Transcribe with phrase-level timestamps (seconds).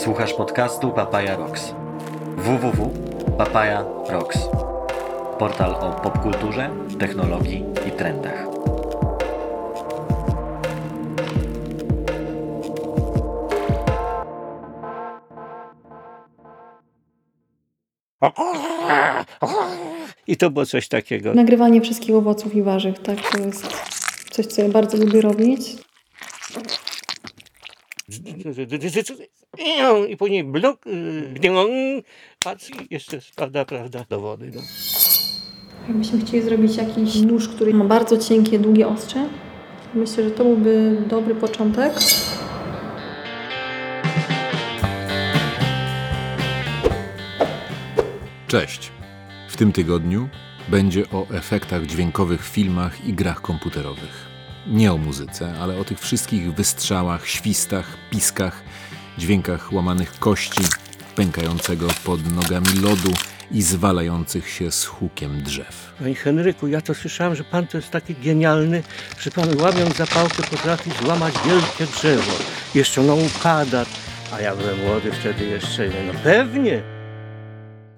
[0.00, 1.74] Słuchasz podcastu Papaya Rocks.
[2.36, 4.38] www.papaya Rocks.
[5.38, 8.46] Portal o popkulturze, technologii i trendach.
[20.26, 21.34] I to było coś takiego.
[21.34, 23.30] Nagrywanie wszystkich owoców i warzyw, tak?
[23.32, 23.66] To jest
[24.30, 25.76] coś, co ja bardzo lubię robić.
[30.08, 32.02] I później blok, y,
[32.44, 34.50] patrz i jeszcze spada, prawda, do wody.
[34.54, 34.60] No.
[35.88, 39.28] Jakbyśmy chcieli zrobić jakiś nóż, który ma bardzo cienkie, długie ostrze,
[39.94, 41.92] myślę, że to byłby dobry początek.
[48.48, 48.92] Cześć!
[49.48, 50.28] W tym tygodniu
[50.68, 54.26] będzie o efektach dźwiękowych w filmach i grach komputerowych.
[54.66, 58.62] Nie o muzyce, ale o tych wszystkich wystrzałach, świstach, piskach,
[59.18, 60.62] dźwiękach łamanych kości,
[61.16, 63.12] pękającego pod nogami lodu
[63.50, 65.94] i zwalających się z hukiem drzew.
[65.98, 68.82] Panie Henryku, ja to słyszałem, że pan to jest taki genialny,
[69.20, 72.32] że pan łamiąc zapałkę potrafi złamać wielkie drzewo.
[72.74, 73.86] Jeszcze ono upada.
[74.32, 75.90] A ja byłem młody wtedy jeszcze.
[76.06, 76.82] No pewnie.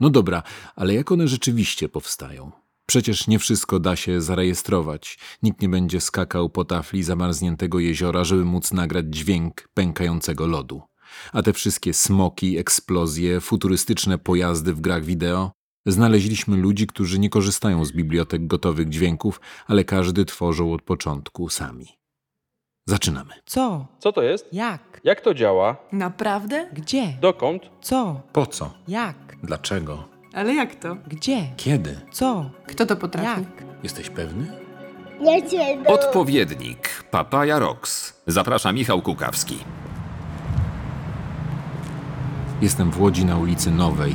[0.00, 0.42] No dobra,
[0.77, 2.52] ale jak one rzeczywiście powstają?
[2.86, 5.18] Przecież nie wszystko da się zarejestrować.
[5.42, 10.83] Nikt nie będzie skakał po tafli zamarzniętego jeziora, żeby móc nagrać dźwięk pękającego lodu.
[11.32, 15.50] A te wszystkie smoki, eksplozje, futurystyczne pojazdy w grach wideo?
[15.86, 21.86] Znaleźliśmy ludzi, którzy nie korzystają z bibliotek gotowych dźwięków, ale każdy tworzą od początku sami.
[22.88, 23.34] Zaczynamy.
[23.46, 23.86] Co?
[23.98, 24.48] Co to jest?
[24.52, 25.00] Jak?
[25.05, 25.77] Jak to działa?
[25.92, 26.68] Naprawdę?
[26.72, 27.16] Gdzie?
[27.20, 27.62] Dokąd?
[27.80, 28.20] Co?
[28.33, 28.74] Po co?
[28.88, 29.16] Jak?
[29.42, 30.08] Dlaczego?
[30.33, 30.96] Ale jak to?
[31.06, 31.52] Gdzie?
[31.56, 32.00] Kiedy?
[32.12, 32.50] Co?
[32.66, 33.27] Kto to potrafi?
[33.40, 33.64] Jak?
[33.83, 34.52] Jesteś pewny?
[35.86, 38.22] Odpowiednik Papaya Rocks.
[38.27, 39.58] Zaprasza Michał Kukawski.
[42.62, 44.14] Jestem w Łodzi na ulicy Nowej.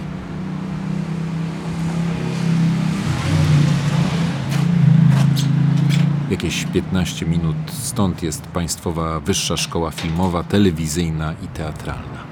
[6.29, 12.23] Jakieś 15 minut stąd jest Państwowa Wyższa Szkoła Filmowa, Telewizyjna i Teatralna.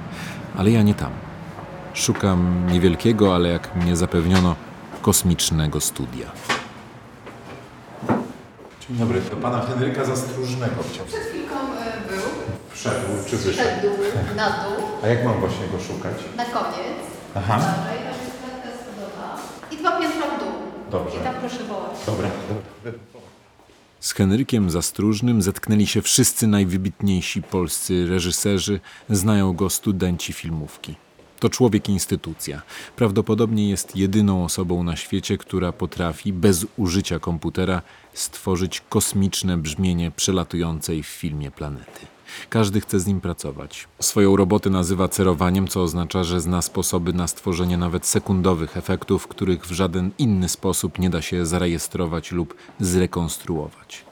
[0.58, 1.12] Ale ja nie tam.
[1.94, 4.56] Szukam niewielkiego, ale jak mnie zapewniono,
[5.02, 6.32] kosmicznego studia.
[8.88, 11.14] Dzień dobry, do pana Henryka Zastróżnego chciałbym.
[11.14, 12.56] Przed chwilką y, był,
[12.86, 13.90] Wszedł
[14.30, 16.14] czy na dół, A jak mam właśnie go szukać?
[16.38, 16.98] na koniec,
[17.36, 17.58] Aha.
[17.60, 19.42] dalej, tam jest klatka schodowa
[19.72, 20.52] i dwa piętra w dół.
[20.92, 21.18] Dobrze.
[21.20, 21.92] I tam proszę wołać.
[22.06, 22.30] Dobra.
[24.00, 28.80] Z Henrykiem Zastróżnym zetknęli się wszyscy najwybitniejsi polscy reżyserzy,
[29.10, 30.96] znają go studenci filmówki.
[31.40, 32.62] To człowiek instytucja.
[32.96, 37.82] Prawdopodobnie jest jedyną osobą na świecie, która potrafi bez użycia komputera
[38.14, 42.06] stworzyć kosmiczne brzmienie przelatującej w filmie planety.
[42.50, 43.88] Każdy chce z nim pracować.
[44.00, 49.66] Swoją robotę nazywa cerowaniem, co oznacza, że zna sposoby na stworzenie nawet sekundowych efektów, których
[49.66, 54.06] w żaden inny sposób nie da się zarejestrować lub zrekonstruować.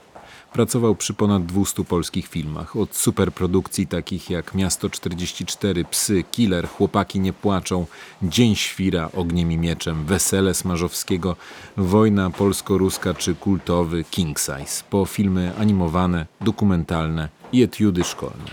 [0.54, 7.20] Pracował przy ponad 200 polskich filmach, od superprodukcji takich jak Miasto 44, Psy, Killer, Chłopaki
[7.20, 7.86] nie płaczą,
[8.22, 11.36] Dzień Świra, Ogniem i Mieczem, Wesele Smarzowskiego,
[11.76, 18.44] Wojna polsko-ruska czy kultowy King Size, po filmy animowane, dokumentalne i etiudy szkolne.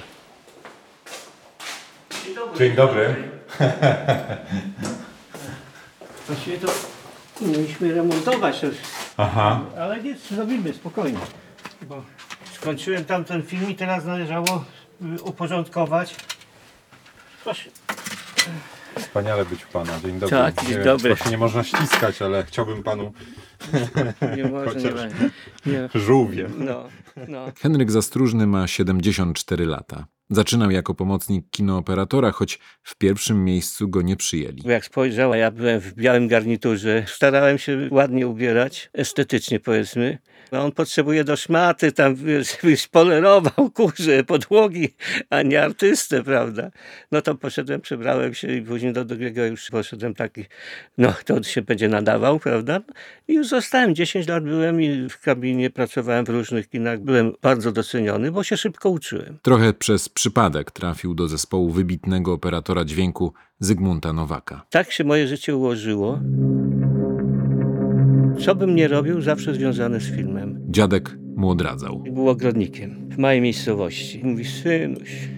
[2.57, 3.15] Dzień dobry.
[6.27, 6.67] Właściwie to
[7.41, 8.67] mieliśmy remontować, to-
[9.17, 9.59] Aha.
[9.79, 11.19] ale nic, zrobimy spokojnie.
[11.81, 12.03] Bo
[12.55, 14.65] skończyłem tamten film i teraz należało
[15.17, 16.15] y, uporządkować.
[17.43, 17.69] Proszę.
[19.11, 19.99] Wspaniale być u pana.
[19.99, 20.37] Dzień dobry.
[20.37, 21.09] Tak, Nie dzień wiem, dobry.
[21.15, 23.13] Właśnie nie można ściskać, ale chciałbym panu
[24.37, 25.29] Nie może, nie będzie.
[25.65, 25.89] Nie.
[25.95, 26.49] żółwie.
[26.57, 26.87] No,
[27.27, 27.45] no.
[27.59, 30.05] Henryk Zastróżny ma 74 lata.
[30.29, 34.61] Zaczynał jako pomocnik kinooperatora, choć w pierwszym miejscu go nie przyjęli.
[34.63, 40.17] Bo jak spojrzał, a ja byłem w białym garniturze, starałem się ładnie ubierać, estetycznie powiedzmy.
[40.51, 42.15] A on potrzebuje do szmaty, tam
[42.61, 44.89] żebyś polerował kurze, podłogi,
[45.29, 46.71] a nie artystę, prawda?
[47.11, 50.45] No to poszedłem, przebrałem się i później do drugiego już poszedłem taki,
[50.97, 52.79] no to się będzie nadawał, prawda?
[53.27, 56.99] I już zostałem, 10 lat byłem i w kabinie pracowałem w różnych kinach.
[56.99, 59.37] Byłem bardzo doceniony, bo się szybko uczyłem.
[59.41, 64.65] Trochę przez przypadek trafił do zespołu wybitnego operatora dźwięku Zygmunta Nowaka.
[64.69, 66.19] Tak się moje życie ułożyło.
[68.45, 70.59] Co bym nie robił, zawsze związane z filmem.
[70.69, 71.99] Dziadek mu odradzał.
[71.99, 74.21] Był ogrodnikiem w małej miejscowości.
[74.23, 75.29] Mówi, synuś,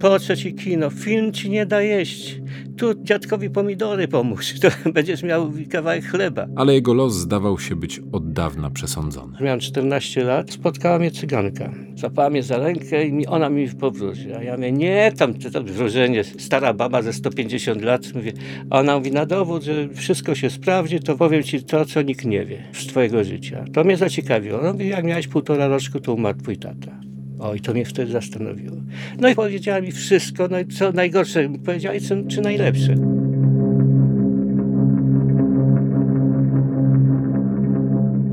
[0.00, 0.90] Po co ci kino?
[0.90, 2.40] Film ci nie da jeść.
[2.76, 6.46] Tu dziadkowi pomidory pomóż, to będziesz miał kawałek chleba.
[6.56, 9.38] Ale jego los zdawał się być od dawna przesądzony.
[9.40, 11.72] Miałem 14 lat, spotkała mnie cyganka.
[11.96, 14.32] Zapała mnie za rękę i mi, ona mi powróci.
[14.32, 18.14] A ja mówię, nie, tam to, to wróżenie, stara baba ze 150 lat.
[18.14, 18.32] Mówię,
[18.70, 22.24] a ona mówi, na dowód, że wszystko się sprawdzi, to powiem ci to, co nikt
[22.24, 23.64] nie wie z twojego życia.
[23.72, 24.72] To mnie zaciekawiło.
[24.72, 27.13] Mówi, jak miałeś półtora roczku, to umarł twój tata.
[27.38, 28.76] O, i to mnie wtedy zastanowiło.
[29.20, 32.94] No i powiedziała mi wszystko, no i co najgorsze, powiedziała i co, czy najlepsze.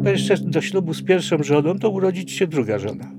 [0.03, 3.11] Bo jeszcze do ślubu z pierwszą żoną, to urodzić się druga żona.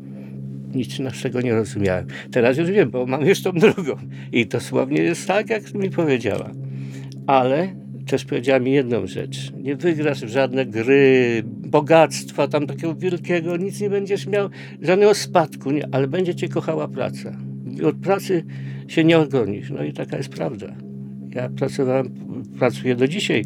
[0.74, 2.06] Nic tego nie rozumiałem.
[2.30, 3.92] Teraz już wiem, bo mam już tą drugą.
[4.32, 6.50] I dosłownie jest tak, jak mi powiedziała.
[7.26, 7.68] Ale
[8.06, 9.52] też powiedziała mi jedną rzecz.
[9.62, 11.42] Nie wygrasz w żadne gry,
[11.72, 14.48] bogactwa tam takiego wielkiego, nic nie będziesz miał,
[14.82, 17.32] żadnego spadku, nie, ale będzie cię kochała praca.
[17.84, 18.44] Od pracy
[18.88, 19.70] się nie ogonisz.
[19.70, 20.66] No i taka jest prawda.
[21.34, 22.10] Ja pracowałem,
[22.58, 23.44] pracuję do dzisiaj.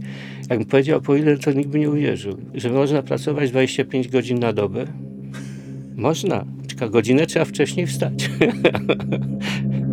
[0.50, 2.36] Jakbym powiedział po ile, to nikt by nie uwierzył.
[2.54, 4.86] Że można pracować 25 godzin na dobę.
[5.96, 6.44] Można.
[6.68, 8.30] Tylko godzinę trzeba wcześniej wstać.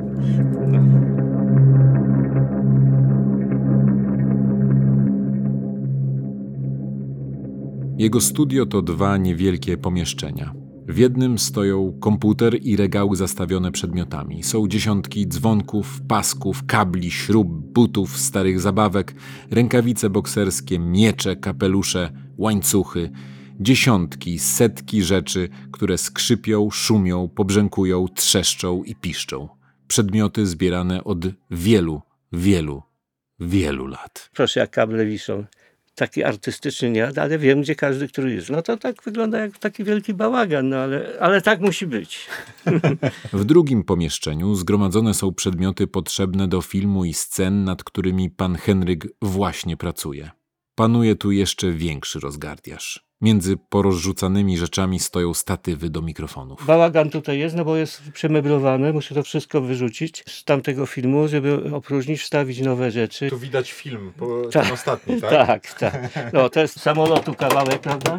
[7.98, 10.54] Jego studio to dwa niewielkie pomieszczenia.
[10.88, 14.44] W jednym stoją komputer i regały zastawione przedmiotami.
[14.44, 19.16] Są dziesiątki dzwonków, pasków, kabli, śrub, butów, starych zabawek,
[19.52, 23.12] rękawice bokserskie, miecze, kapelusze, łańcuchy.
[23.60, 29.50] Dziesiątki, setki rzeczy, które skrzypią, szumią, pobrzękują, trzeszczą i piszczą.
[29.88, 32.02] Przedmioty zbierane od wielu,
[32.32, 32.82] wielu,
[33.40, 34.30] wielu lat.
[34.34, 35.46] Proszę, jak kable wiszą.
[35.96, 38.50] Taki artystyczny nie, ale wiem, gdzie każdy, który jest.
[38.50, 42.28] No to tak wygląda jak taki wielki bałagan, no ale, ale tak musi być.
[43.34, 49.08] W drugim pomieszczeniu zgromadzone są przedmioty potrzebne do filmu i scen, nad którymi pan Henryk
[49.22, 50.32] właśnie pracuje.
[50.76, 53.06] Panuje tu jeszcze większy rozgardiaż.
[53.24, 56.66] Między porozrzucanymi rzeczami stoją statywy do mikrofonów.
[56.66, 61.76] Bałagan tutaj jest, no bo jest przemeblowane, muszę to wszystko wyrzucić z tamtego filmu, żeby
[61.76, 63.30] opróżnić, wstawić nowe rzeczy.
[63.30, 64.64] Tu widać film, po, Tak.
[64.64, 65.32] ten ostatni, tak?
[65.48, 66.34] Tak, tak.
[66.34, 68.16] No to jest samolotu kawałek, prawda?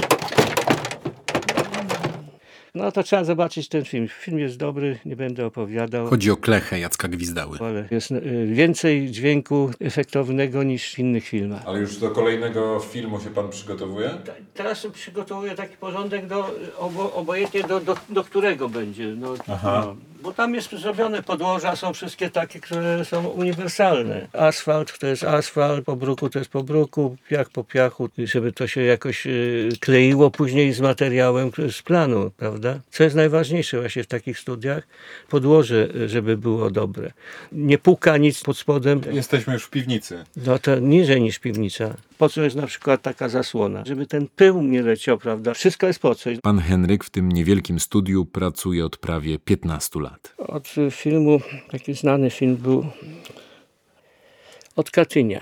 [2.74, 4.08] No to trzeba zobaczyć ten film.
[4.08, 6.06] Film jest dobry, nie będę opowiadał.
[6.06, 7.58] Chodzi o klechę Jacka Gwizdały.
[7.60, 11.62] Ale jest y, więcej dźwięku efektownego niż w innych filmach.
[11.66, 14.10] Ale już do kolejnego filmu się pan przygotowuje?
[14.54, 19.06] Teraz przygotowuję taki porządek, do, obo, obojętnie do, do, do którego będzie.
[19.06, 24.28] No, no, bo tam jest zrobione podłoża, są wszystkie takie, które są uniwersalne.
[24.32, 28.66] Asfalt to jest asfalt, po bruku to jest po bruku, piach po piachu, żeby to
[28.66, 32.80] się jakoś y, kleiło później z materiałem z planu, prawda?
[32.90, 34.86] Co jest najważniejsze właśnie w takich studiach?
[35.28, 37.12] Podłoże, y, żeby było dobre.
[37.52, 40.24] Nie puka nic pod spodem, Jesteśmy już w piwnicy.
[40.46, 41.94] no to niżej niż piwnica.
[42.18, 43.82] Po co jest na przykład taka zasłona?
[43.86, 45.54] Żeby ten pył nie leciał, prawda?
[45.54, 46.38] Wszystko jest po coś.
[46.42, 50.13] Pan Henryk w tym niewielkim studiu pracuje od prawie 15 lat.
[50.38, 51.40] Od filmu,
[51.70, 52.87] taki znany film był
[54.76, 55.40] od Katynia.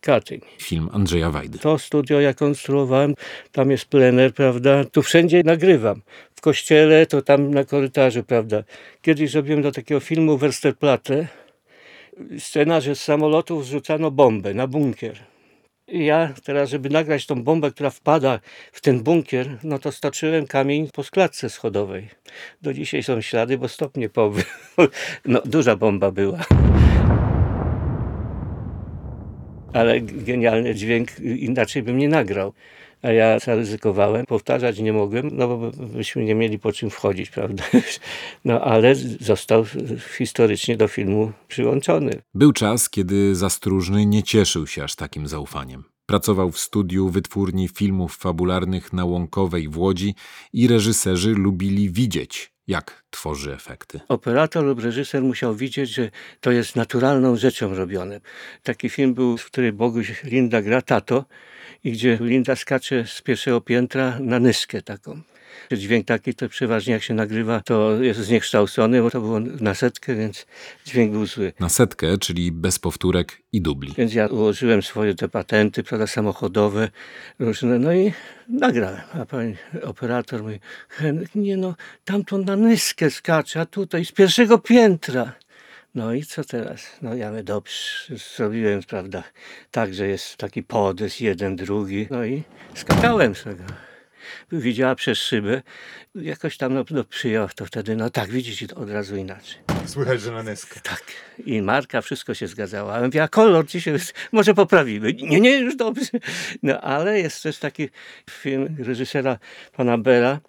[0.00, 0.40] Katyń.
[0.62, 1.58] Film Andrzeja Wajdy.
[1.58, 3.14] To studio ja konstruowałem,
[3.52, 4.84] tam jest plener, prawda?
[4.84, 6.02] Tu wszędzie nagrywam.
[6.36, 8.64] W kościele, to tam na korytarzu, prawda?
[9.02, 11.26] Kiedyś zrobiłem do takiego filmu Westerplatte
[12.38, 15.33] scena, że z samolotów zrzucano bombę na bunkier.
[15.88, 18.40] Ja teraz, żeby nagrać tą bombę, która wpada
[18.72, 22.08] w ten bunkier, no to stoczyłem kamień po składce schodowej.
[22.62, 24.42] Do dzisiaj są ślady, bo stopnie powy.
[25.24, 26.38] No, duża bomba była.
[29.72, 32.52] Ale genialny dźwięk, inaczej bym nie nagrał.
[33.04, 37.64] A ja zaryzykowałem, powtarzać nie mogłem, no bo byśmy nie mieli po czym wchodzić, prawda?
[38.44, 39.64] No ale został
[40.16, 42.22] historycznie do filmu przyłączony.
[42.34, 45.84] Był czas, kiedy Zastróżny nie cieszył się aż takim zaufaniem.
[46.06, 50.14] Pracował w studiu wytwórni filmów fabularnych na Łąkowej w Łodzi
[50.52, 54.00] i reżyserzy lubili widzieć, jak tworzy efekty.
[54.08, 58.20] Operator lub reżyser musiał widzieć, że to jest naturalną rzeczą robione.
[58.62, 61.24] Taki film był, w którym Boguś Linda gra tato
[61.84, 65.22] i gdzie Linda skacze z pierwszego piętra na nyskę taką.
[65.72, 70.14] Dźwięk taki to przeważnie jak się nagrywa, to jest zniekształcony, bo to było na setkę,
[70.14, 70.46] więc
[70.86, 71.52] dźwięk był zły.
[71.60, 73.94] Na setkę, czyli bez powtórek i dubli.
[73.98, 76.88] Więc ja ułożyłem swoje te patenty, prawda, samochodowe,
[77.38, 78.12] różne, no i
[78.48, 79.00] nagrałem.
[79.12, 84.58] A pani operator mówi, Henryk, nie no, tamto na nyskę skacze, a tutaj z pierwszego
[84.58, 85.32] piętra.
[85.94, 86.86] No i co teraz?
[87.02, 89.22] No ja mówię, dobrze, zrobiłem, prawda,
[89.70, 92.42] tak, że jest taki podest, jeden, drugi, no i
[92.74, 93.64] skakałem z tego.
[94.52, 95.62] Widziała przez szybę.
[96.14, 99.58] Jakoś tam no, no, przyjął to wtedy, no tak, widzicie, to od razu inaczej.
[99.86, 100.80] Słychać, że na Neskę.
[100.80, 101.02] Tak.
[101.46, 102.94] I marka, wszystko się zgadzało.
[102.94, 105.12] A ja mówię, a kolor dzisiaj jest, może poprawimy.
[105.12, 106.10] Nie, nie, już dobrze.
[106.62, 107.88] No ale jest też taki
[108.30, 109.38] film reżysera
[109.72, 110.40] pana Bela, e,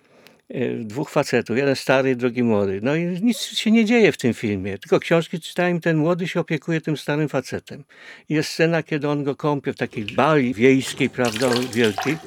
[0.79, 2.79] dwóch facetów, jeden stary, drugi młody.
[2.83, 6.39] No i nic się nie dzieje w tym filmie, tylko książki czytałem, ten młody się
[6.39, 7.83] opiekuje tym starym facetem.
[8.29, 12.17] Jest scena, kiedy on go kąpie w takiej bali wiejskiej, prawda, wielkiej.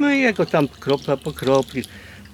[0.00, 1.82] No i jego tam kropla po kropli.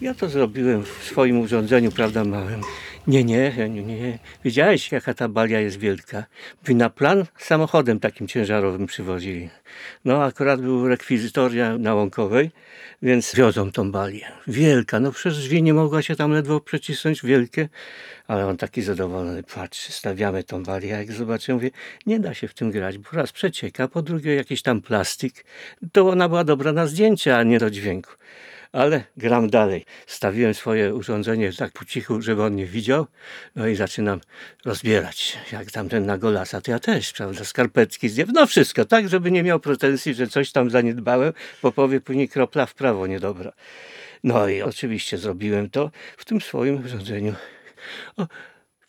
[0.01, 2.61] Ja to zrobiłem w swoim urządzeniu, prawda, małym.
[3.09, 4.19] Nie, nie, nie, nie.
[4.45, 6.25] Wiedziałeś, jaka ta balia jest wielka?
[6.65, 9.49] By na plan samochodem takim ciężarowym przywozili.
[10.05, 12.51] No, akurat był rekwizytoria na Łąkowej,
[13.03, 14.27] więc wiozą tą balię.
[14.47, 17.69] Wielka, no przez drzwi nie mogła się tam ledwo przecisnąć, wielkie.
[18.27, 20.89] Ale on taki zadowolony, patrzy, stawiamy tą balię.
[20.89, 21.71] Jak zobaczę, mówię,
[22.07, 25.45] nie da się w tym grać, bo raz przecieka, po drugie jakiś tam plastik.
[25.93, 28.11] To ona była dobra na zdjęcia, a nie do dźwięku.
[28.73, 29.85] Ale gram dalej.
[30.07, 33.07] Stawiłem swoje urządzenie tak po cichu, żeby on nie widział.
[33.57, 34.21] No i zaczynam
[34.65, 35.39] rozbierać.
[35.53, 38.33] Jak tamten na golasa, to ja też, prawda, skarpetki zdjąłem.
[38.35, 41.33] No wszystko, tak, żeby nie miał pretensji, że coś tam zaniedbałem,
[41.63, 43.53] bo powie później kropla w prawo niedobra.
[44.25, 47.35] No i oczywiście zrobiłem to w tym swoim urządzeniu.
[48.17, 48.27] O,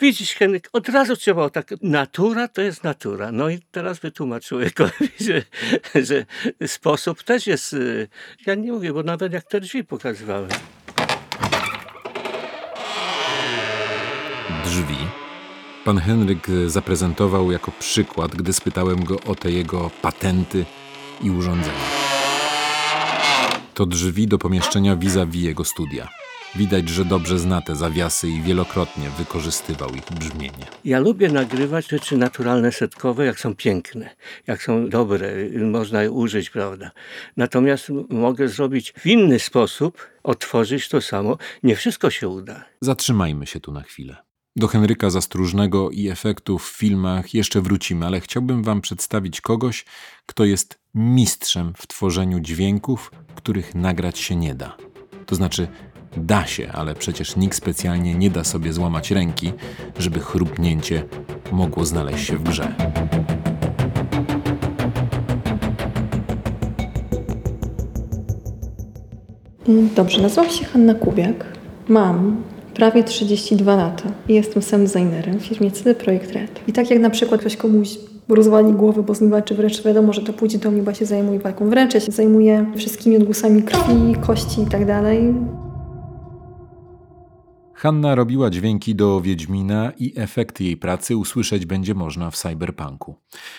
[0.01, 3.31] widzisz, Henryk, od razu trzeba tak, natura to jest natura.
[3.31, 5.43] No i teraz wytłumacz człowiekowi, że,
[6.03, 6.25] że
[6.67, 8.07] sposób też jest, y,
[8.45, 10.49] ja nie mówię, bo nawet jak te drzwi pokazywałem.
[14.65, 14.97] Drzwi.
[15.85, 20.65] Pan Henryk zaprezentował jako przykład, gdy spytałem go o te jego patenty
[21.21, 22.09] i urządzenia.
[23.73, 26.18] To drzwi do pomieszczenia vis-a-vis jego studia.
[26.55, 30.65] Widać, że dobrze zna te zawiasy i wielokrotnie wykorzystywał ich brzmienie.
[30.85, 34.09] Ja lubię nagrywać rzeczy naturalne, setkowe, jak są piękne,
[34.47, 36.91] jak są dobre, y, można je użyć, prawda.
[37.37, 41.37] Natomiast mogę zrobić w inny sposób, otworzyć to samo.
[41.63, 42.65] Nie wszystko się uda.
[42.81, 44.15] Zatrzymajmy się tu na chwilę.
[44.55, 49.85] Do Henryka Zastróżnego i efektów w filmach jeszcze wrócimy, ale chciałbym Wam przedstawić kogoś,
[50.25, 54.77] kto jest mistrzem w tworzeniu dźwięków, których nagrać się nie da.
[55.25, 55.67] To znaczy,
[56.17, 59.53] da się, ale przecież nikt specjalnie nie da sobie złamać ręki,
[59.99, 61.03] żeby chrupnięcie
[61.51, 62.75] mogło znaleźć się w grze.
[69.95, 71.45] Dobrze, nazywam się Hanna Kubiak.
[71.87, 76.59] Mam prawie 32 lata i jestem sam designerem w firmie CD Projekt Red.
[76.67, 77.89] I tak jak na przykład ktoś komuś
[78.29, 81.69] rozwali głowę, bo zmywaczy wręcz wiadomo, że to pójdzie do mnie, bo się zajmuję walką
[81.69, 85.33] wręcz, ja się zajmuję wszystkimi odgłosami krwi, kości i tak dalej.
[87.79, 93.15] Hanna robiła dźwięki do Wiedźmina i efekty jej pracy usłyszeć będzie można w cyberpunku.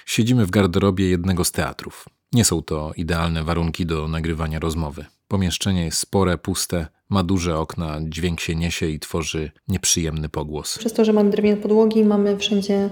[0.07, 2.09] Siedzimy w garderobie jednego z teatrów.
[2.33, 5.05] Nie są to idealne warunki do nagrywania rozmowy.
[5.29, 10.79] Pomieszczenie jest spore, puste, ma duże okna, dźwięk się niesie i tworzy nieprzyjemny pogłos.
[10.79, 12.91] Przez to, że mamy drewniane podłogi, mamy wszędzie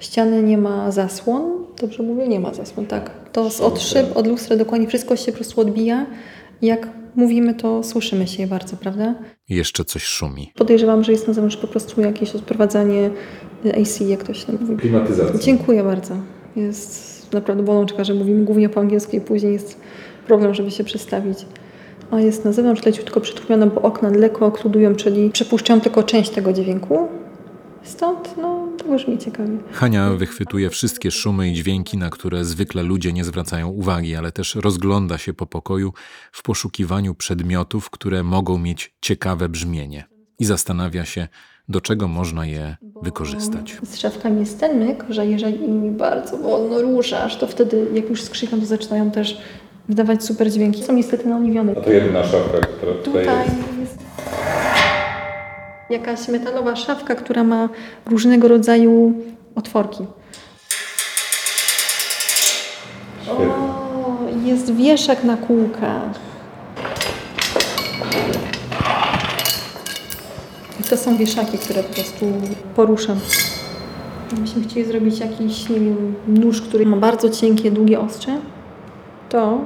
[0.00, 1.64] ściany, nie ma zasłon.
[1.80, 2.28] Dobrze mówię?
[2.28, 3.30] Nie ma zasłon, tak.
[3.32, 6.06] To od szyb, od lustra dokładnie wszystko się po prostu odbija.
[6.62, 9.14] Jak mówimy, to słyszymy się je bardzo, prawda?
[9.48, 10.52] Jeszcze coś szumi.
[10.54, 13.10] Podejrzewam, że jest na zewnątrz po prostu jakieś odprowadzanie
[13.82, 14.76] AC, jak to się tam mówi.
[14.76, 15.40] Klimatyzacja.
[15.40, 16.14] Dziękuję bardzo.
[16.56, 19.80] Jest naprawdę bolączka, że mówimy głównie po angielsku i później jest
[20.26, 21.38] problem, żeby się przestawić.
[22.10, 26.52] A jest na zewnątrz leciutko przytłumiona, bo okna lekko okludują, czyli przepuszczają tylko część tego
[26.52, 27.08] dźwięku.
[27.88, 29.58] Stąd, no, to brzmi ciekawie.
[29.72, 34.54] Hania wychwytuje wszystkie szumy i dźwięki, na które zwykle ludzie nie zwracają uwagi, ale też
[34.54, 35.92] rozgląda się po pokoju
[36.32, 40.04] w poszukiwaniu przedmiotów, które mogą mieć ciekawe brzmienie
[40.38, 41.28] i zastanawia się,
[41.68, 43.78] do czego można je wykorzystać.
[43.82, 48.22] Z szafkami jest ten myk, że jeżeli nimi bardzo wolno ruszasz, to wtedy jak już
[48.22, 49.40] skrzypią, to zaczynają też
[49.88, 50.82] wydawać super dźwięki.
[50.82, 51.72] Są niestety naoliwione.
[51.76, 53.78] A to jedyna szafka, która tutaj, Tutaj jest.
[53.80, 54.07] jest
[55.90, 57.68] jakaś metalowa szafka, która ma
[58.06, 59.12] różnego rodzaju
[59.54, 60.06] otworki.
[63.28, 63.40] O,
[64.44, 66.10] jest wieszak na kółkach.
[70.80, 72.32] I to są wieszaki, które po prostu
[72.76, 73.20] poruszam.
[74.40, 78.40] Myśmy chcieli zrobić jakiś, nie wiem, nóż, który ma bardzo cienkie, długie ostrze.
[79.28, 79.58] To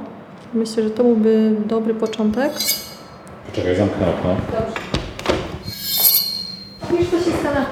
[0.53, 2.53] myślę, że to byłby dobry początek.
[3.53, 4.35] Czekaj, zamknę okno.
[6.99, 7.65] Wiesz, co się stanie,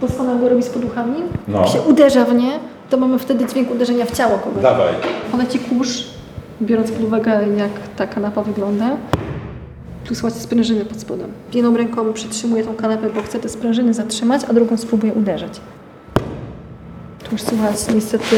[0.00, 1.16] bo doskonale robi z poduchami?
[1.48, 1.58] No.
[1.58, 2.52] Jak się uderza w nie,
[2.90, 4.62] to mamy wtedy dźwięk uderzenia w ciało kogoś.
[4.62, 4.94] Dawaj.
[5.34, 6.04] Ona ci kurz,
[6.62, 8.96] biorąc pod uwagę, jak ta kanapa wygląda,
[10.04, 11.28] plus łacie sprężyny pod spodem.
[11.54, 15.60] Jedną ręką przytrzymuję tą kanapę, bo chcę te sprężyny zatrzymać, a drugą spróbuję uderzać.
[17.24, 18.36] Tu już słychać niestety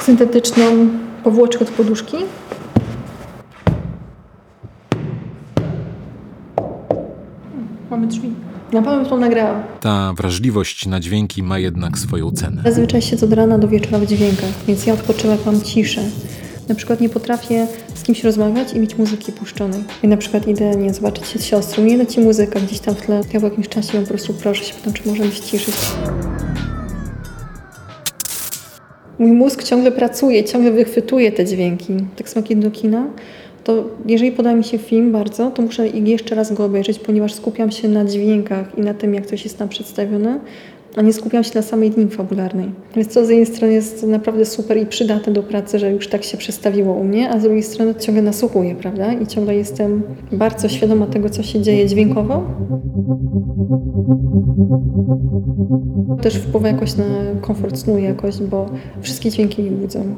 [0.00, 0.64] syntetyczną
[1.24, 2.16] powłoczkę od poduszki.
[7.90, 8.43] Mamy drzwi.
[8.74, 9.62] Na pewno to nagrałam.
[9.80, 12.62] Ta wrażliwość na dźwięki ma jednak swoją cenę.
[12.64, 16.02] Zazwyczaj siedzę od rana do wieczora w dźwiękach, więc ja odpoczywam, jak mam ciszę.
[16.68, 19.84] Na przykład nie potrafię z kimś rozmawiać i mieć muzyki puszczonej.
[20.02, 23.02] I na przykład idę, nie zobaczyć się z siostrą, nie leci muzyka gdzieś tam w
[23.02, 23.20] tle.
[23.32, 25.76] Ja po jakimś czasie ją po prostu proszę się pytam, czy możemy ściszyć.
[29.18, 31.96] Mój mózg ciągle pracuje, ciągle wychwytuje te dźwięki.
[32.16, 33.06] Tak samo jak do kina,
[33.64, 37.70] to jeżeli poda mi się film bardzo, to muszę jeszcze raz go obejrzeć, ponieważ skupiam
[37.70, 40.40] się na dźwiękach i na tym, jak coś jest tam przedstawione,
[40.96, 42.70] a nie skupiam się na samej linii fabularnej.
[42.96, 46.24] Więc to z jednej strony jest naprawdę super i przydatne do pracy, że już tak
[46.24, 49.12] się przestawiło u mnie, a z drugiej strony ciągle nasłuchuję, prawda?
[49.12, 50.02] I ciągle jestem
[50.32, 52.42] bardzo świadoma tego, co się dzieje dźwiękowo.
[56.22, 57.04] Też wpływa jakoś na
[57.40, 58.66] komfort snu jakoś, bo
[59.00, 60.16] wszystkie dźwięki mi budzą.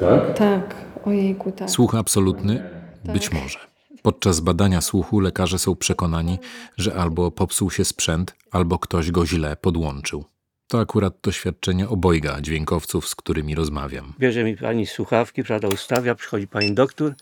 [0.00, 0.38] Tak?
[0.38, 0.74] Tak,
[1.04, 1.70] ojejku, tak.
[1.70, 2.75] Słuch absolutny?
[3.12, 3.58] Być może.
[4.02, 6.38] Podczas badania słuchu lekarze są przekonani,
[6.76, 10.24] że albo popsuł się sprzęt, albo ktoś go źle podłączył.
[10.68, 14.12] To akurat doświadczenie obojga dźwiękowców, z którymi rozmawiam.
[14.18, 17.14] Bierze mi pani słuchawki, prawda, ustawia, przychodzi pani doktor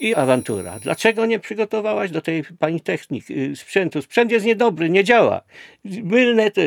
[0.00, 0.78] i awantura.
[0.78, 4.02] Dlaczego nie przygotowałaś do tej pani technik, y, sprzętu?
[4.02, 5.40] Sprzęt jest niedobry, nie działa.
[5.84, 6.62] Mylne te...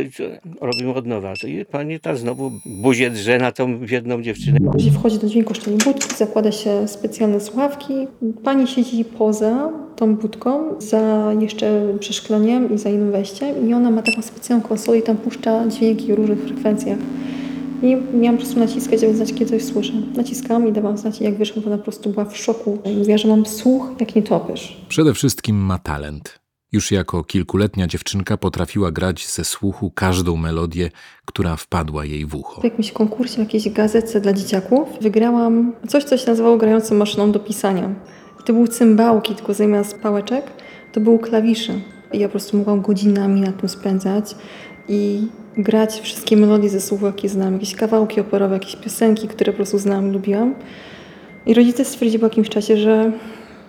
[0.62, 1.34] Robimy od nowa.
[1.48, 4.60] I pani ta znowu buzię drze na tą biedną dziewczynę.
[4.74, 7.94] Jeżeli wchodzi do dźwięku szczeli budki, zakłada się specjalne słuchawki.
[8.44, 14.02] Pani siedzi poza tą budką, za jeszcze przeszkleniem i za innym wejściem i ona ma
[14.02, 16.98] taką specjalną konsolę i tam puszcza dźwięki o różnych frekwencjach.
[17.82, 19.94] I miałam po prostu naciskać, aby znać, kiedy coś słyszę.
[20.16, 22.80] Naciskałam i dawałam znać, i jak wyszło, to ona po prostu była w szoku.
[22.98, 24.82] Mówiła, że mam słuch jak nietoperz.
[24.90, 26.42] Przede wszystkim ma talent.
[26.72, 30.90] Już jako kilkuletnia dziewczynka potrafiła grać ze słuchu każdą melodię,
[31.26, 32.62] która wpadła jej w ucho.
[32.62, 37.32] W jakimś konkursie, w jakiejś gazetce dla dzieciaków wygrałam coś, co się nazywało grającą maszyną
[37.32, 37.96] do pisania.
[38.40, 40.52] I to były cymbałki, tylko zamiast pałeczek
[40.94, 41.74] to były klawisze.
[42.14, 44.36] I ja po prostu mogłam godzinami na tym spędzać
[44.88, 45.28] i
[45.58, 47.54] grać wszystkie melodie ze słuchu, jakie znam.
[47.54, 50.56] Jakieś kawałki operowe, jakieś piosenki, które po prostu znam, lubiłam.
[51.46, 53.12] I rodzice stwierdzili po jakimś czasie, że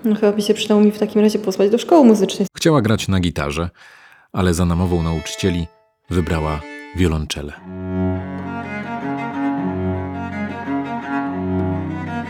[0.04, 2.48] no, chyba by się przydało mi w takim razie posłać do szkoły muzycznej.
[2.56, 3.70] Chciała grać na gitarze,
[4.32, 5.66] ale za namową nauczycieli
[6.10, 6.60] wybrała
[6.96, 7.52] wiolonczelę.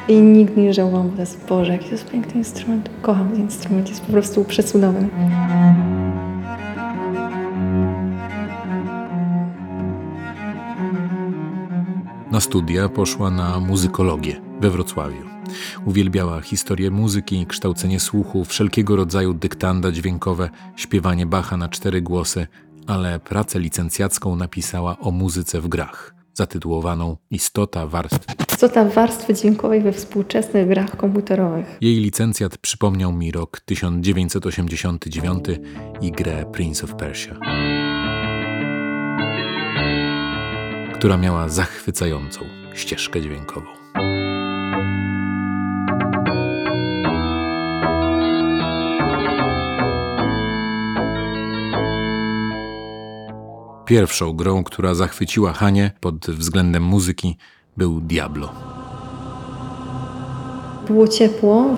[0.08, 2.90] I nigdy nie żałowałam, bo to jest, Boże, jaki to jest piękny instrument.
[3.02, 5.08] Kocham ten instrument, jest po prostu przecudowny.
[12.32, 15.22] Na studia poszła na muzykologię we Wrocławiu.
[15.84, 22.46] Uwielbiała historię muzyki, kształcenie słuchu, wszelkiego rodzaju dyktanda dźwiękowe, śpiewanie Bacha na cztery głosy,
[22.86, 28.26] ale pracę licencjacką napisała o muzyce w grach, zatytułowaną Istota warstw.
[28.52, 31.78] Istota warstwy dźwiękowej we współczesnych grach komputerowych.
[31.80, 35.44] Jej licencjat przypomniał mi rok 1989
[36.00, 37.34] i grę Prince of Persia,
[41.02, 42.40] która miała zachwycającą
[42.74, 43.66] ścieżkę dźwiękową.
[53.86, 57.36] Pierwszą grą, która zachwyciła Hanie pod względem muzyki,
[57.76, 58.52] był Diablo.
[60.86, 61.76] Było ciepło,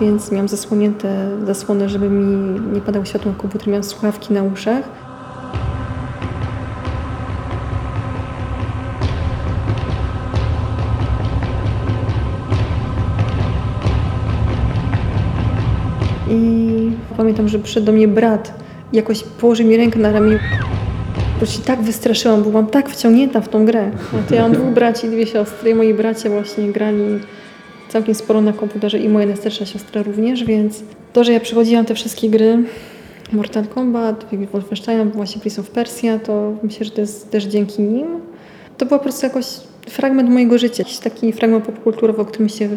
[0.00, 3.68] więc miałam zasłonięte zasłony, żeby mi nie padało światło komputer.
[3.68, 5.05] Miałam słuchawki na uszach.
[16.30, 20.38] I pamiętam, że przyszedł do mnie brat jakoś położył mi rękę na ramieniu.
[21.40, 23.90] Bo się tak wystraszyłam, bo byłam tak wciągnięta w tą grę.
[24.12, 27.02] No to ja mam dwóch braci dwie siostry i moi bracia właśnie grali
[27.88, 31.94] całkiem sporo na komputerze i moja najstarsza siostra również, więc to, że ja przechodziłam te
[31.94, 32.58] wszystkie gry,
[33.32, 38.06] Mortal Kombat, Wolfenstein, właśnie Prince of Persia, to myślę, że to jest też dzięki nim.
[38.78, 39.46] To był po prostu jakoś
[39.88, 42.68] fragment mojego życia, jakiś taki fragment popkulturowy, o którym się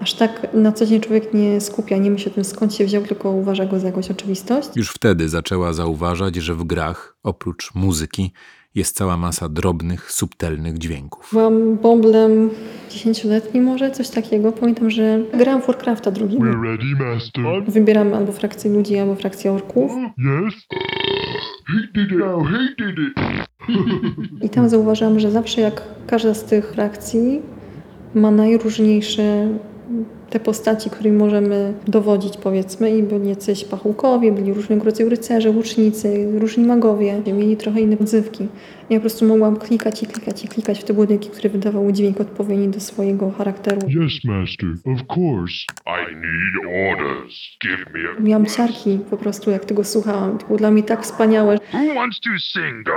[0.00, 3.02] aż tak na co dzień człowiek nie skupia, nie myśli o tym skąd się wziął,
[3.02, 4.68] tylko uważa go za jakąś oczywistość.
[4.76, 8.32] Już wtedy zaczęła zauważać, że w grach, oprócz muzyki,
[8.74, 11.28] jest cała masa drobnych, subtelnych dźwięków.
[11.32, 12.50] Byłam bąblem
[12.90, 14.52] 10-letnim może, coś takiego.
[14.52, 16.38] Pamiętam, że grałam w Warcrafta drugi.
[16.38, 17.44] master.
[17.68, 19.92] Wybieramy albo frakcję ludzi, albo frakcję orków.
[20.18, 20.54] Yes?
[21.66, 22.18] He did it.
[22.18, 23.14] No, he did it.
[24.42, 27.42] I tam zauważyłam, że zawsze jak każda z tych frakcji
[28.14, 29.48] ma najróżniejsze
[30.30, 36.28] te postaci, którymi możemy dowodzić, powiedzmy, i byli jacyś pachołkowie, byli różnego rodzaju rycerze, łucznicy,
[36.38, 38.48] różni magowie, mieli trochę inne odzywki.
[38.90, 42.20] Ja po prostu mogłam klikać i klikać i klikać w te budynki, które wydawały dźwięk
[42.20, 43.86] odpowiedni do swojego charakteru.
[43.86, 44.68] Yes, master.
[44.94, 45.54] Of course.
[45.86, 46.54] I need
[46.90, 47.34] orders.
[47.62, 48.22] Give me a.
[48.22, 50.38] Miałam siarki po prostu, jak tego słuchałam.
[50.38, 51.58] To było dla mnie tak wspaniałe.
[51.72, 52.88] Who wants to sing?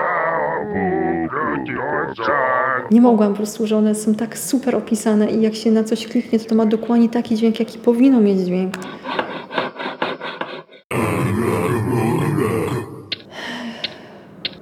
[2.92, 6.08] Nie mogłam po prostu, że one są tak super opisane i jak się na coś
[6.08, 8.78] kliknie, to to ma dokładnie taki dźwięk, jaki powinno mieć dźwięk.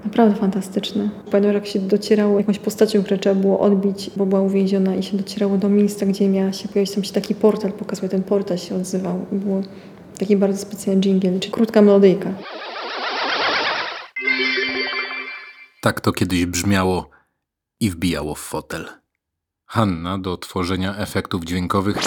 [0.06, 1.10] Naprawdę fantastyczne.
[1.32, 5.18] Pamiętam, jak się docierało jakąś postacią, którą trzeba było odbić, bo była uwięziona i się
[5.18, 8.76] docierało do miejsca, gdzie miała się pojawić tam się taki portal, pokazuje, ten portal się
[8.76, 9.26] odzywał.
[9.32, 9.62] I było
[10.20, 12.34] taki bardzo specjalny jingle, czy krótka melodyjka.
[15.82, 17.10] Tak to kiedyś brzmiało
[17.80, 19.05] i wbijało w fotel.
[19.66, 21.98] Hanna do tworzenia efektów dźwiękowych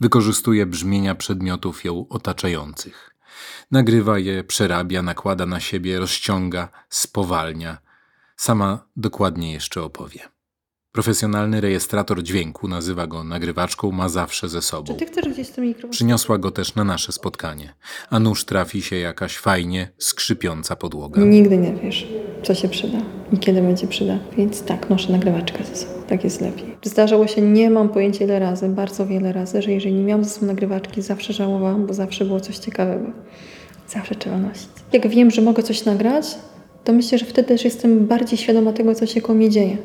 [0.00, 3.14] wykorzystuje brzmienia przedmiotów ją otaczających.
[3.70, 7.78] Nagrywa je, przerabia, nakłada na siebie, rozciąga, spowalnia.
[8.36, 10.39] Sama dokładnie jeszcze opowie.
[10.92, 14.92] Profesjonalny rejestrator dźwięku, nazywa go nagrywaczką, ma zawsze ze sobą.
[14.92, 15.90] Czy ty chcesz gdzieś ten mikrofon?
[15.90, 17.74] Przyniosła go też na nasze spotkanie,
[18.10, 21.22] a nuż trafi się jakaś fajnie skrzypiąca podłoga.
[21.22, 22.08] Nigdy nie wiesz,
[22.42, 22.98] co się przyda
[23.32, 24.18] i kiedy będzie przyda.
[24.36, 25.92] Więc tak, noszę nagrywaczkę ze sobą.
[26.08, 26.76] Tak jest lepiej.
[26.82, 30.30] Zdarzało się, nie mam pojęcia ile razy, bardzo wiele razy, że jeżeli nie miałam ze
[30.30, 33.10] sobą nagrywaczki, zawsze żałowałam, bo zawsze było coś ciekawego.
[33.88, 34.68] Zawsze trzeba nosić.
[34.92, 36.26] Jak wiem, że mogę coś nagrać,
[36.84, 39.76] to myślę, że wtedy też jestem bardziej świadoma tego, co się koło mnie dzieje.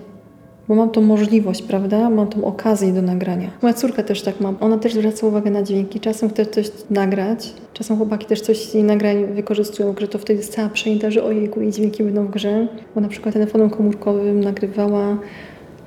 [0.68, 2.10] Bo mam tą możliwość, prawda?
[2.10, 3.52] Mam tą okazję do nagrania.
[3.62, 4.54] Moja córka też tak ma.
[4.60, 6.00] Ona też zwraca uwagę na dźwięki.
[6.00, 7.54] Czasem chce coś nagrać.
[7.74, 11.24] Czasem chłopaki też coś z jej nagrań wykorzystują, że to wtedy jest cała przejęta, że
[11.24, 12.68] ojejku, jej dźwięki będą w grze.
[12.96, 15.18] Bo na przykład telefonem komórkowym nagrywała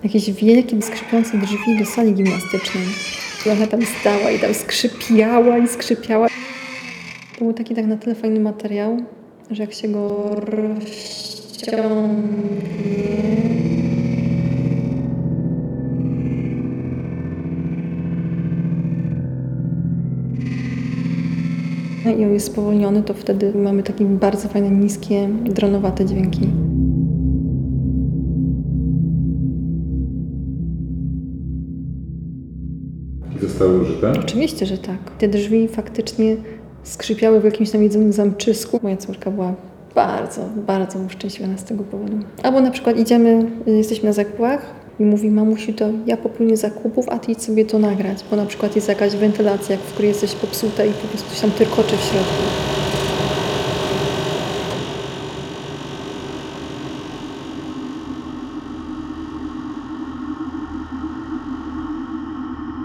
[0.04, 2.84] jakieś wielkie, skrzypiące drzwi do sali gimnastycznej.
[3.46, 6.28] I ona tam stała i tam skrzypiała i skrzypiała.
[7.38, 8.96] To był taki tak na tyle fajny materiał,
[9.50, 11.88] że jak się go rozciągnie...
[22.12, 26.48] i on jest spowolniony, to wtedy mamy takie bardzo fajne, niskie, dronowate dźwięki.
[33.42, 34.12] Zostały użyte?
[34.20, 34.98] Oczywiście, że tak.
[35.18, 36.36] Te drzwi faktycznie
[36.82, 38.80] skrzypiały w jakimś tam jednym zamczysku.
[38.82, 39.54] Moja córka była
[39.94, 42.18] bardzo, bardzo szczęśliwa z tego powodu.
[42.42, 47.18] Albo na przykład idziemy, jesteśmy na zakupach i mówi mamusi to ja popłynię zakupów, a
[47.18, 50.84] ty idź sobie to nagrać, bo na przykład jest jakaś wentylacja, w której jesteś popsuta
[50.84, 52.42] i po prostu tam tyrkoczy w środku.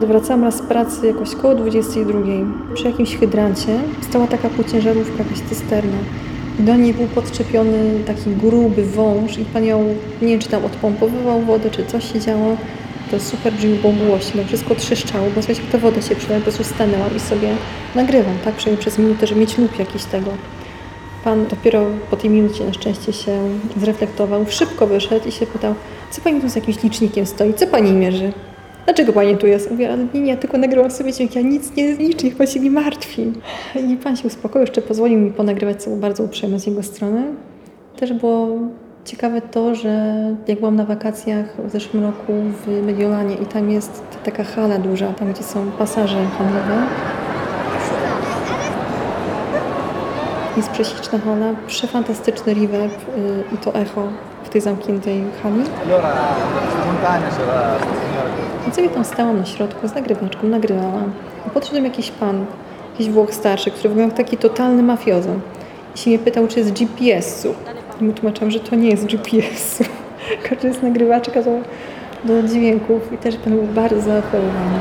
[0.07, 2.19] Wracałam raz z pracy jakoś koło 22.
[2.73, 5.97] Przy jakimś hydrancie stała taka półciężarówka, jakaś cysterna.
[6.63, 11.41] Do niej był podczepiony taki gruby wąż i pan ją, nie wiem czy tam odpompowywał
[11.41, 12.57] wodę, czy coś się działo.
[13.11, 16.63] To super brzmi, było głośno, wszystko trzeszczało, bo słuchajcie, ta woda się przylewa, po prostu
[16.63, 17.55] stanęłam i sobie
[17.95, 20.31] nagrywam, tak, przynajmniej przez minutę, żeby mieć lub jakiś tego.
[21.23, 23.39] Pan dopiero po tej minucie na szczęście się
[23.77, 25.75] zreflektował, szybko wyszedł i się pytał,
[26.11, 28.33] co pani tu z jakimś licznikiem stoi, co pani mierzy?
[28.85, 29.71] Dlaczego pani tu jest?
[29.71, 32.71] Mówię, nie, nie, tylko nagrywam sobie dźwięk, ja nic nie liczę, niech pan się nie
[32.71, 33.33] martwi.
[33.75, 37.23] I pan się uspokoił, jeszcze pozwolił mi ponagrywać, co było bardzo uprzejme z jego strony.
[37.95, 38.47] Też było
[39.05, 40.15] ciekawe to, że
[40.47, 45.07] jak byłam na wakacjach w zeszłym roku w Mediolanie i tam jest taka hala duża,
[45.13, 46.87] tam gdzie są pasaże handlowe.
[50.57, 54.07] Jest prześliczna hala, przefantastyczny reverb yy, i to echo
[54.43, 55.63] w tej zamkniętej hali.
[58.69, 61.11] I sobie tam stałam na środku z nagrywaczką, nagrywałam.
[61.47, 62.45] I podszedł jakiś pan,
[62.91, 65.29] jakiś Włoch starszy, który wyglądał taki totalny mafiozo.
[65.95, 67.53] I się mnie pytał, czy jest GPS-u.
[68.01, 69.83] I mu tłumaczyłam, że to nie jest GPS-u.
[70.61, 71.51] Że jest nagrywaczka do,
[72.23, 73.13] do dźwięków.
[73.13, 74.79] I też pan był bardzo zaaferowany.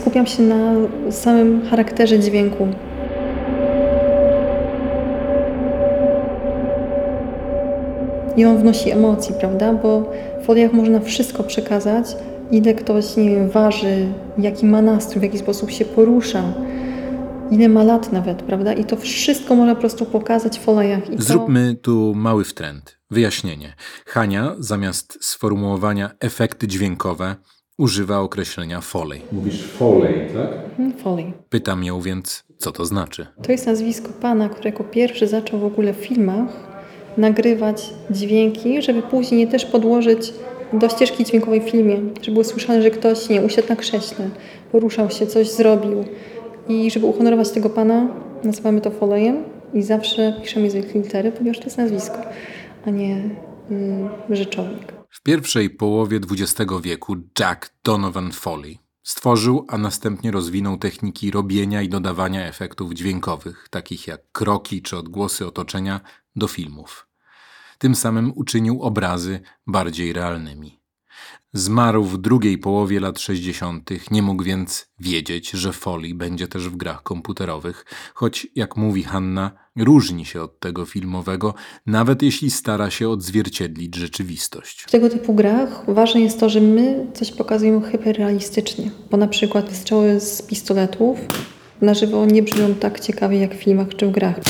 [0.00, 0.74] Skupiam się na
[1.10, 2.68] samym charakterze dźwięku.
[8.36, 9.72] I on wnosi emocji, prawda?
[9.72, 12.06] Bo w foliach można wszystko przekazać.
[12.50, 16.42] Ile ktoś, nie wiem, waży, jaki ma nastrój, w jaki sposób się porusza,
[17.50, 18.72] ile ma lat nawet, prawda?
[18.72, 21.10] I to wszystko można po prostu pokazać w foliach.
[21.10, 21.22] I to...
[21.22, 23.74] Zróbmy tu mały wtręt, wyjaśnienie.
[24.06, 27.36] Hania zamiast sformułowania efekty dźwiękowe
[27.80, 29.20] Używa określenia foley.
[29.32, 30.78] Mówisz Foley, tak?
[30.78, 31.32] Mm, Foley.
[31.48, 33.26] Pytam ją więc, co to znaczy.
[33.42, 36.48] To jest nazwisko pana, który jako pierwszy zaczął w ogóle w filmach
[37.16, 40.32] nagrywać dźwięki, żeby później je też podłożyć
[40.72, 44.30] do ścieżki dźwiękowej w filmie, żeby było słyszane, że ktoś nie usiadł na krześle,
[44.72, 46.04] poruszał się, coś zrobił.
[46.68, 48.08] I żeby uhonorować tego pana,
[48.44, 52.18] nazywamy to Foleyem i zawsze piszemy z wielkiej litery, ponieważ to jest nazwisko,
[52.86, 53.16] a nie
[54.30, 54.99] y, rzeczownik.
[55.10, 61.88] W pierwszej połowie XX wieku Jack Donovan Foley stworzył, a następnie rozwinął techniki robienia i
[61.88, 66.00] dodawania efektów dźwiękowych, takich jak kroki czy odgłosy otoczenia,
[66.36, 67.06] do filmów.
[67.78, 70.79] Tym samym uczynił obrazy bardziej realnymi.
[71.52, 76.76] Zmarł w drugiej połowie lat 60., nie mógł więc wiedzieć, że Foley będzie też w
[76.76, 77.84] grach komputerowych,
[78.14, 81.54] choć, jak mówi Hanna, różni się od tego filmowego,
[81.86, 84.82] nawet jeśli stara się odzwierciedlić rzeczywistość.
[84.82, 89.68] W tego typu grach ważne jest to, że my coś pokazujemy hyperrealistycznie, bo na przykład
[89.68, 91.18] wystrzały z pistoletów
[91.80, 94.40] na żywo nie brzmią tak ciekawie jak w filmach czy w grach.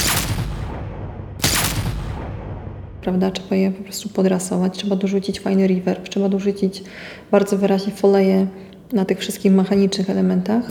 [3.03, 3.31] Prawda?
[3.31, 6.83] Trzeba je po prostu podrasować, trzeba dorzucić fajny reverb, trzeba dorzucić
[7.31, 8.47] bardzo wyraźnie foleje
[8.93, 10.63] na tych wszystkich mechanicznych elementach.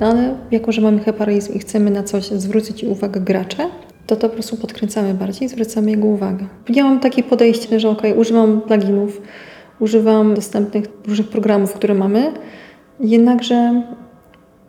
[0.00, 3.70] No ale jako, że mamy hyperrealizm i chcemy na coś zwrócić uwagę gracze,
[4.06, 6.46] to to po prostu podkręcamy bardziej zwracamy jego uwagę.
[6.68, 9.22] Ja mam takie podejście, że ok, używam pluginów,
[9.80, 12.32] używam dostępnych różnych programów, które mamy,
[13.00, 13.82] jednakże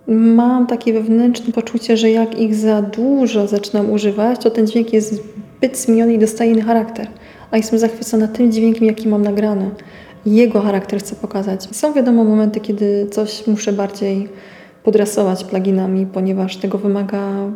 [0.08, 5.24] mam takie wewnętrzne poczucie, że jak ich za dużo zaczynam używać, to ten dźwięk jest
[5.64, 7.08] zbyt zmieniony i dostaje inny charakter.
[7.52, 9.70] A jestem zachwycona tym dźwiękiem, jaki mam nagrany.
[10.26, 11.76] Jego charakter chcę pokazać.
[11.76, 14.30] Są wiadomo momenty, kiedy coś muszę bardziej
[14.84, 17.52] podrasować pluginami, ponieważ tego wymaga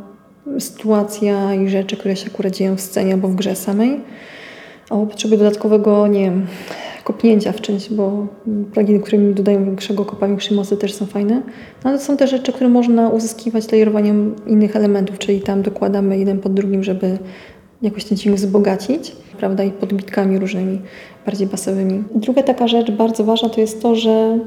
[0.59, 4.01] sytuacja i rzeczy, które się akurat dzieją w scenie albo w grze samej.
[4.89, 6.45] Albo potrzebuję dodatkowego, nie wiem,
[7.03, 8.27] kopnięcia w czymś, bo
[8.73, 11.41] pluginy, które mi dodają większego kopa, większej mocy też są fajne.
[11.83, 16.39] No ale są te rzeczy, które można uzyskiwać layerowaniem innych elementów, czyli tam dokładamy jeden
[16.39, 17.17] pod drugim, żeby
[17.81, 20.81] jakoś ten dźwięk wzbogacić, prawda, i podbitkami różnymi,
[21.25, 22.03] bardziej basowymi.
[22.15, 24.39] Druga taka rzecz bardzo ważna to jest to, że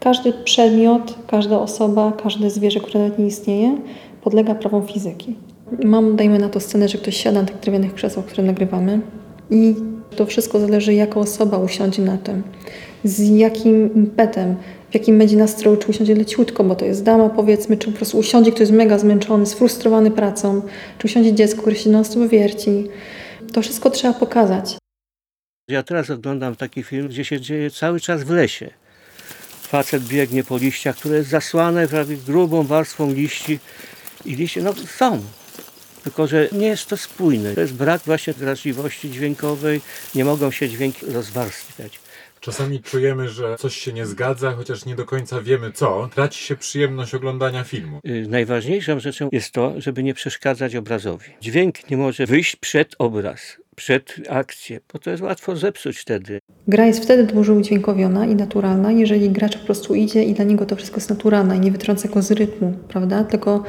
[0.00, 3.78] każdy przedmiot, każda osoba, każde zwierzę, które nawet nie istnieje,
[4.22, 5.36] podlega prawom fizyki.
[5.84, 9.00] Mam, dajmy na to scenę, że ktoś siada na tych drewnianych krzesłach, które nagrywamy
[9.50, 9.74] i
[10.16, 12.42] to wszystko zależy, jaka osoba usiądzie na tym,
[13.04, 14.56] z jakim impetem,
[14.94, 18.50] jakim będzie nastroju, czy usiądzie leciutko, bo to jest dama powiedzmy, czy po prostu usiądzie
[18.50, 20.62] ktoś jest mega zmęczony, sfrustrowany pracą,
[20.98, 22.88] czy usiądzie dziecko, które się non stop wierci.
[23.52, 24.76] To wszystko trzeba pokazać.
[25.68, 28.70] Ja teraz oglądam taki film, gdzie się dzieje cały czas w lesie.
[29.62, 33.58] Facet biegnie po liściach, które jest zasłane prawie grubą warstwą liści
[34.24, 35.22] i liście, no są.
[36.04, 37.54] Tylko, że nie jest to spójne.
[37.54, 39.80] To jest brak właśnie wrażliwości dźwiękowej,
[40.14, 42.03] nie mogą się dźwięki rozwarstwiać.
[42.44, 46.08] Czasami czujemy, że coś się nie zgadza, chociaż nie do końca wiemy co.
[46.14, 48.00] Traci się przyjemność oglądania filmu.
[48.08, 51.24] Y, Najważniejszą rzeczą jest to, żeby nie przeszkadzać obrazowi.
[51.40, 53.40] Dźwięk nie może wyjść przed obraz,
[53.76, 56.38] przed akcję, bo to jest łatwo zepsuć wtedy.
[56.68, 60.66] Gra jest wtedy dużo udźwiękowiona i naturalna, jeżeli gracz po prostu idzie i dla niego
[60.66, 63.24] to wszystko jest naturalne i nie wytrąca go z rytmu, prawda?
[63.24, 63.62] Tylko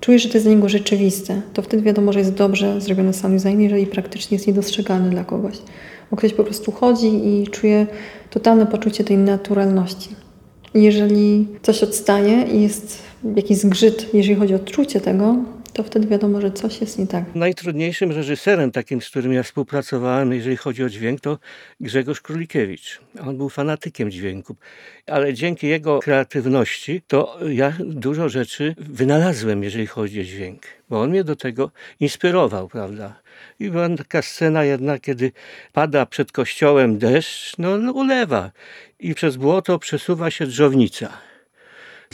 [0.00, 1.42] czuje, że to jest dla niego rzeczywiste.
[1.52, 5.54] To wtedy wiadomo, że jest dobrze zrobiony sound design, jeżeli praktycznie jest niedostrzegalny dla kogoś.
[6.14, 7.86] Bo ktoś po prostu chodzi i czuje
[8.30, 10.08] totalne poczucie tej naturalności.
[10.74, 13.02] Jeżeli coś odstaje i jest
[13.36, 15.36] jakiś zgrzyt, jeżeli chodzi o odczucie tego,
[15.74, 17.34] to wtedy wiadomo, że coś jest nie tak.
[17.34, 21.38] Najtrudniejszym reżyserem takim, z którym ja współpracowałem, jeżeli chodzi o dźwięk, to
[21.80, 23.00] Grzegorz Królikiewicz.
[23.26, 24.56] On był fanatykiem dźwięku,
[25.06, 31.10] ale dzięki jego kreatywności to ja dużo rzeczy wynalazłem, jeżeli chodzi o dźwięk, bo on
[31.10, 33.20] mnie do tego inspirował, prawda?
[33.60, 35.32] I była taka scena jedna, kiedy
[35.72, 38.50] pada przed kościołem deszcz, no no ulewa
[39.00, 41.33] i przez błoto przesuwa się drzownica.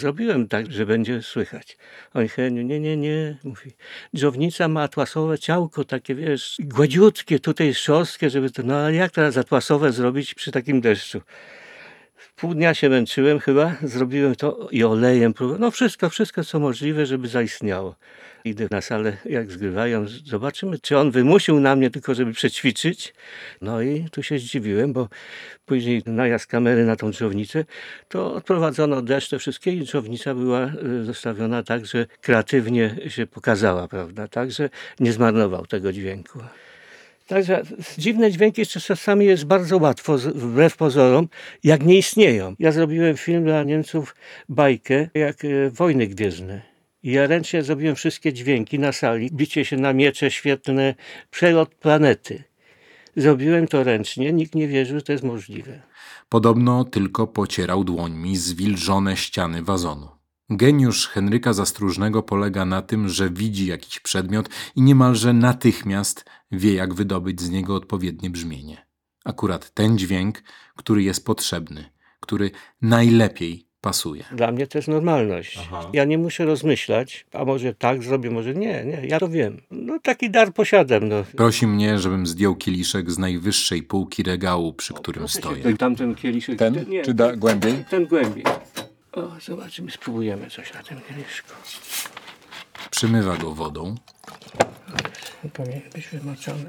[0.00, 1.76] Zrobiłem tak, że będzie słychać.
[2.14, 3.70] Oj, Heniu, nie, nie, nie, mówi.
[4.16, 9.36] Dżownica ma atłasowe ciałko, takie, wiesz, gładziutkie, tutaj szorstkie, żeby to, no ale jak teraz
[9.36, 11.20] atłasowe zrobić przy takim deszczu?
[12.36, 17.28] Pół dnia się męczyłem chyba, zrobiłem to i olejem, no wszystko, wszystko co możliwe, żeby
[17.28, 17.96] zaistniało.
[18.44, 23.14] Idę na salę, jak zgrywają, zobaczymy, czy on wymusił na mnie tylko, żeby przećwiczyć.
[23.62, 25.08] No i tu się zdziwiłem, bo
[25.66, 27.64] później najazd kamery na tą drzownicę,
[28.08, 33.88] to odprowadzono deszcz, te wszystkie i drzownica była y, zostawiona tak, że kreatywnie się pokazała,
[33.88, 36.38] prawda, tak, że nie zmarnował tego dźwięku.
[37.26, 37.62] Także
[37.98, 41.28] dziwne dźwięki czasami jest bardzo łatwo, wbrew pozorom,
[41.64, 42.54] jak nie istnieją.
[42.58, 44.16] Ja zrobiłem film dla Niemców,
[44.48, 46.69] bajkę, jak e, wojny gwiezdne.
[47.02, 49.30] I ja ręcznie zrobiłem wszystkie dźwięki na sali.
[49.32, 50.94] Bicie się na miecze świetne,
[51.30, 52.44] przelot planety.
[53.16, 55.82] Zrobiłem to ręcznie, nikt nie wierzył, że to jest możliwe.
[56.28, 60.08] Podobno tylko pocierał dłońmi zwilżone ściany wazonu.
[60.50, 66.94] Geniusz Henryka Zastróżnego polega na tym, że widzi jakiś przedmiot i niemalże natychmiast wie, jak
[66.94, 68.86] wydobyć z niego odpowiednie brzmienie.
[69.24, 70.42] Akurat ten dźwięk,
[70.76, 71.84] który jest potrzebny,
[72.20, 72.50] który
[72.82, 74.24] najlepiej pasuje.
[74.32, 75.58] Dla mnie to jest normalność.
[75.60, 75.90] Aha.
[75.92, 79.60] Ja nie muszę rozmyślać, a może tak zrobię, może nie, nie, ja to wiem.
[79.70, 81.08] No taki dar posiadam.
[81.08, 81.24] No.
[81.36, 85.76] Prosi mnie, żebym zdjął kieliszek z najwyższej półki regału, przy którym stoję.
[85.76, 86.58] Tamten kieliszek.
[86.58, 86.84] Ten?
[86.88, 87.84] nie, Czy da głębiej?
[87.90, 88.44] Ten głębiej.
[89.12, 91.48] O, zobaczymy, spróbujemy coś na tym kieliszku.
[92.90, 93.94] Przymywa go wodą,
[95.52, 96.64] Powinien być wymoczony.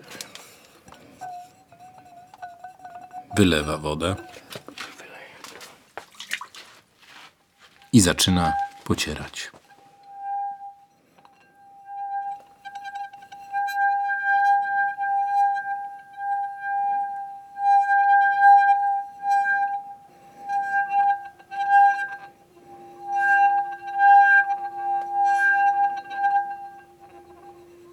[3.37, 4.15] wylewa wodę
[7.93, 9.51] i zaczyna pocierać.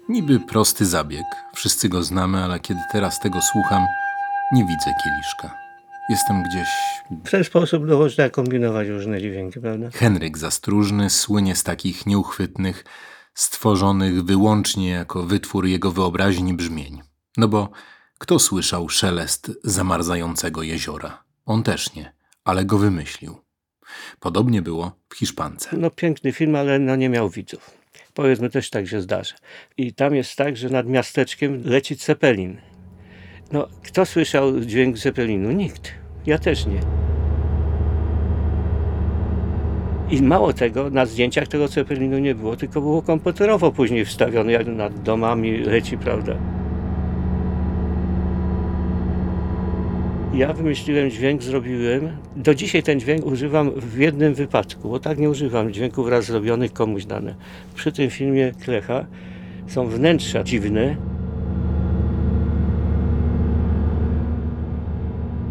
[0.09, 3.87] Niby prosty zabieg, wszyscy go znamy, ale kiedy teraz tego słucham,
[4.51, 5.68] nie widzę kieliszka.
[6.09, 6.67] Jestem gdzieś
[7.25, 9.89] W ten sposób no, można kombinować różne dźwięki, prawda?
[9.93, 12.85] Henryk Zastróżny słynie z takich nieuchwytnych,
[13.33, 17.01] stworzonych wyłącznie jako wytwór jego wyobraźni brzmień.
[17.37, 17.69] No bo
[18.17, 21.23] kto słyszał szelest zamarzającego jeziora?
[21.45, 23.37] On też nie, ale go wymyślił.
[24.19, 25.69] Podobnie było w Hiszpance.
[25.77, 27.71] No piękny film, ale no, nie miał widzów.
[28.13, 29.35] Powiedzmy, też tak się zdarza.
[29.77, 32.61] I tam jest tak, że nad miasteczkiem leci Cepelin.
[33.51, 35.51] No, kto słyszał dźwięk Zeppelinu?
[35.51, 35.98] Nikt.
[36.25, 36.79] Ja też nie.
[40.11, 44.67] I mało tego, na zdjęciach tego Zeppelinu nie było, tylko było komputerowo później wstawione, jak
[44.67, 46.35] nad domami leci, prawda?
[50.33, 52.09] Ja wymyśliłem dźwięk, zrobiłem.
[52.35, 56.73] Do dzisiaj ten dźwięk używam w jednym wypadku, bo tak nie używam dźwięków raz zrobionych
[56.73, 57.35] komuś dane.
[57.75, 59.05] Przy tym filmie Klecha
[59.67, 60.95] są wnętrza dziwne.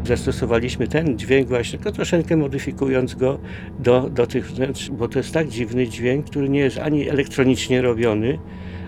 [0.09, 3.39] Zastosowaliśmy ten dźwięk właśnie, tylko troszeczkę modyfikując go
[3.79, 7.83] do, do tych wnętrz, bo to jest tak dziwny dźwięk, który nie jest ani elektronicznie
[7.83, 8.39] robiony.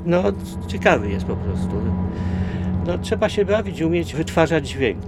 [0.07, 0.23] No,
[0.69, 1.71] ciekawy jest po prostu.
[2.87, 5.03] No, trzeba się bawić, umieć wytwarzać dźwięk.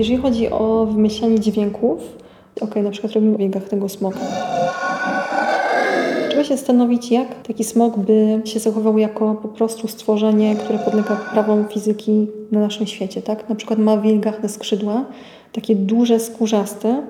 [0.00, 1.98] Jeżeli chodzi o wymyślanie dźwięków,
[2.60, 4.20] ok, na przykład robimy w biegach tego smoka.
[6.28, 11.16] Trzeba się zastanowić, jak taki smok by się zachował jako po prostu stworzenie, które podlega
[11.32, 13.48] prawom fizyki na naszym świecie, tak?
[13.48, 15.04] Na przykład ma wilgachne skrzydła,
[15.52, 17.02] takie duże, skórzaste,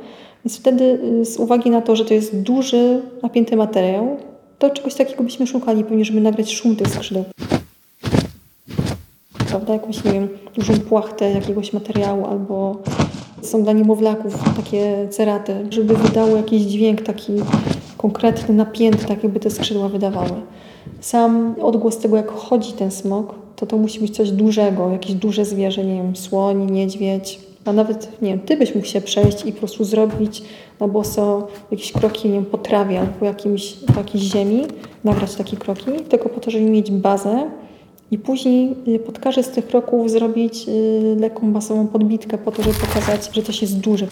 [0.45, 0.85] więc wtedy
[1.21, 4.17] y, z uwagi na to, że to jest duży, napięty materiał,
[4.59, 7.25] to czegoś takiego byśmy szukali pewnie, żeby nagrać szum tych skrzydeł.
[9.51, 9.73] Prawda?
[9.73, 12.77] Jakąś, nie wiem, dużą płachtę jakiegoś materiału albo
[13.43, 17.33] są dla niemowlaków takie ceraty, żeby wydało jakiś dźwięk taki
[17.97, 20.41] konkretny, napięty, tak jakby te skrzydła wydawały.
[21.01, 25.45] Sam odgłos tego, jak chodzi ten smok, to to musi być coś dużego, jakieś duże
[25.45, 29.53] zwierzę, nie wiem, słoń, niedźwiedź, a nawet, nie wiem, ty byś mógł się przejść i
[29.53, 30.43] po prostu zrobić
[30.81, 34.67] na boso jakieś kroki, nie wiem, po trawie albo jakimś, po jakiejś ziemi,
[35.05, 37.51] nagrać takie kroki, tylko po to, żeby mieć bazę
[38.11, 42.63] i później y, pod każdy z tych kroków zrobić y, lekką basową podbitkę po to,
[42.63, 44.07] żeby pokazać, że coś jest duże.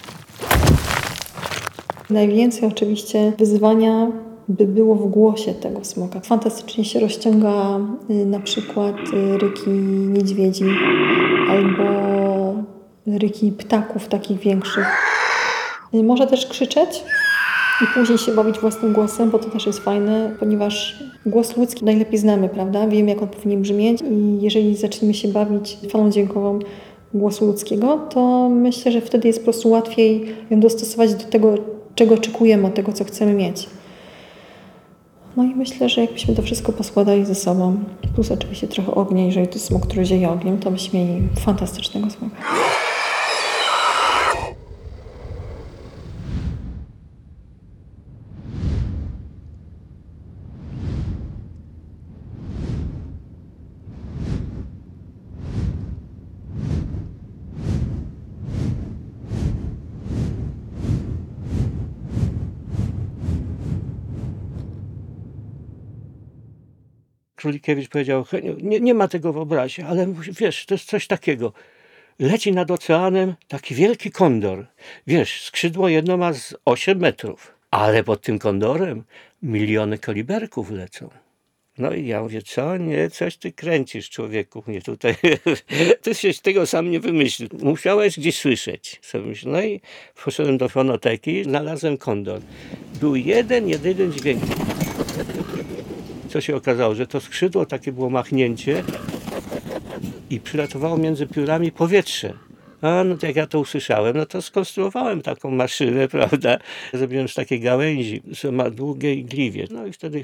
[2.11, 4.11] Najwięcej oczywiście wyzwania
[4.49, 6.21] by było w głosie tego smoka.
[6.21, 7.81] Fantastycznie się rozciąga
[8.11, 8.97] y, na przykład
[9.39, 9.71] ryki
[10.09, 10.65] niedźwiedzi
[11.51, 11.85] albo
[13.07, 14.87] ryki ptaków takich większych.
[15.93, 17.05] Może też krzyczeć
[17.83, 22.19] i później się bawić własnym głosem, bo to też jest fajne, ponieważ głos ludzki najlepiej
[22.19, 22.89] znamy, prawda?
[22.89, 26.59] Wiemy, jak on powinien brzmieć i jeżeli zaczniemy się bawić falą dźwiękową
[27.15, 31.55] głosu ludzkiego, to myślę, że wtedy jest po prostu łatwiej ją dostosować do tego,
[31.95, 33.67] czego oczekujemy, od tego, co chcemy mieć.
[35.37, 37.77] No i myślę, że jakbyśmy to wszystko poskładali ze sobą,
[38.15, 42.37] plus oczywiście trochę ognia, jeżeli to smok, który zieje ogniem, to byśmy mieli fantastycznego smoka.
[67.49, 68.25] Królikiewicz powiedział,
[68.63, 71.53] nie, nie ma tego w obrazie, ale wiesz, to jest coś takiego.
[72.19, 74.67] leci nad oceanem taki wielki kondor.
[75.07, 79.05] Wiesz, skrzydło jedno ma z 8 metrów, ale pod tym kondorem
[79.43, 81.09] miliony koliberków lecą.
[81.79, 82.77] No i ja mówię, co?
[82.77, 85.15] Nie, coś ty kręcisz, człowieku, mnie tutaj.
[86.03, 87.49] ty się tego sam nie wymyślił.
[87.63, 89.01] Musiałeś gdzieś słyszeć.
[89.47, 89.81] No i
[90.25, 92.41] poszedłem do fonoteki, znalazłem kondor.
[93.01, 94.43] Był jeden, jedyny dźwięk.
[96.29, 98.85] Co się okazało, że to skrzydło takie było machnięcie
[100.31, 102.35] i przylatowało między piórami powietrze.
[102.83, 106.59] A no jak ja to usłyszałem, no to skonstruowałem taką maszynę, prawda?
[106.93, 109.67] Zrobiłem z takiej gałęzi, że ma długie igliwie.
[109.71, 110.23] No i wtedy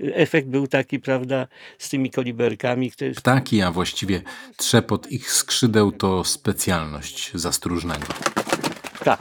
[0.00, 1.46] efekt był taki, prawda,
[1.78, 4.22] z tymi koliberkami, które Ptaki, a właściwie
[4.56, 8.06] trzepot ich skrzydeł to specjalność zastróżnego.
[9.04, 9.20] tak,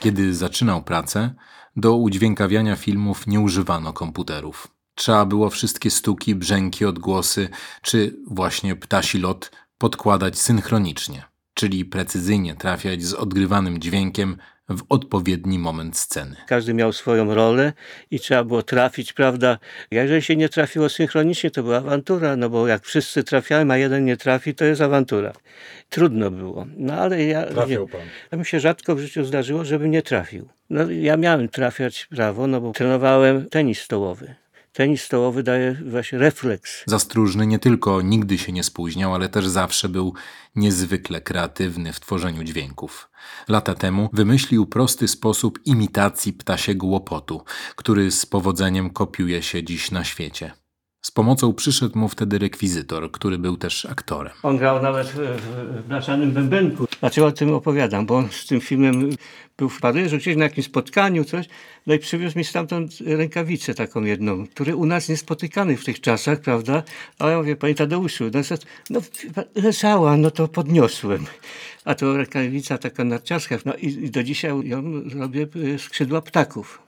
[0.00, 1.34] Kiedy zaczynał pracę,
[1.76, 4.68] do udźwiękawiania filmów nie używano komputerów.
[4.94, 7.48] Trzeba było wszystkie stuki, brzęki, odgłosy,
[7.82, 11.22] czy właśnie ptasi lot podkładać synchronicznie,
[11.54, 14.36] czyli precyzyjnie trafiać z odgrywanym dźwiękiem
[14.68, 16.36] w odpowiedni moment sceny.
[16.46, 17.72] każdy miał swoją rolę
[18.10, 19.58] i trzeba było trafić, prawda?
[19.90, 24.04] Jeżeli się nie trafiło synchronicznie, to była awantura, no bo jak wszyscy trafiają, a jeden
[24.04, 25.32] nie trafi, to jest awantura.
[25.88, 26.66] Trudno było.
[26.76, 27.46] No ale ja...
[27.46, 28.00] Trafiał pan.
[28.30, 30.48] To mi się rzadko w życiu zdarzyło, żebym nie trafił.
[30.70, 34.34] No, ja miałem trafiać prawo, no bo trenowałem tenis stołowy.
[34.72, 36.82] Tenis stołowy daje właśnie refleks.
[36.86, 40.14] Zastróżny nie tylko nigdy się nie spóźniał, ale też zawsze był
[40.56, 43.10] niezwykle kreatywny w tworzeniu dźwięków.
[43.48, 47.44] Lata temu wymyślił prosty sposób imitacji ptasiego łopotu,
[47.76, 50.52] który z powodzeniem kopiuje się dziś na świecie.
[51.06, 54.32] Z pomocą przyszedł mu wtedy rekwizytor, który był też aktorem.
[54.42, 56.86] On grał nawet w, blaszanym bębenku.
[57.00, 58.06] Dlaczego o tym opowiadam?
[58.06, 59.10] Bo z tym filmem
[59.58, 61.46] był w Paryżu, gdzieś na jakimś spotkaniu, coś.
[61.86, 66.40] No i przywiózł mi stamtąd rękawicę taką jedną, który u nas niespotykany w tych czasach,
[66.40, 66.82] prawda?
[67.18, 68.40] A ja mówię, panie Tadeuszu, no,
[68.90, 69.00] no
[69.54, 71.26] leżała, no to podniosłem.
[71.84, 73.58] A to rękawica taka narciarska.
[73.64, 76.85] No i, i do dzisiaj ją robię y, skrzydła ptaków.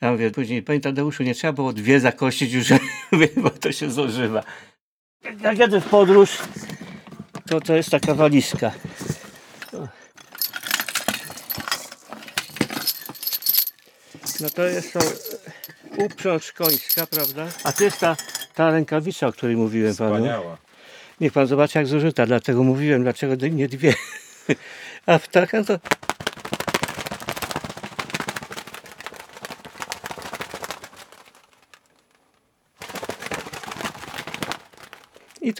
[0.00, 2.68] Ja mówię później, panie Tadeuszu, nie trzeba było dwie zakościć już,
[3.42, 4.42] bo to się zużywa.
[5.40, 6.38] Jak jadę w podróż,
[7.48, 8.72] to to jest taka walizka.
[14.40, 15.00] No to jest to
[15.96, 17.46] uprząż końska, prawda?
[17.64, 18.16] A to jest ta,
[18.54, 20.14] ta rękawica, o której mówiłem panu.
[20.14, 20.58] Wspaniała.
[21.20, 23.94] Niech pan zobaczy jak zużyta, dlatego mówiłem, dlaczego nie dwie.
[25.06, 25.78] A ptaka to...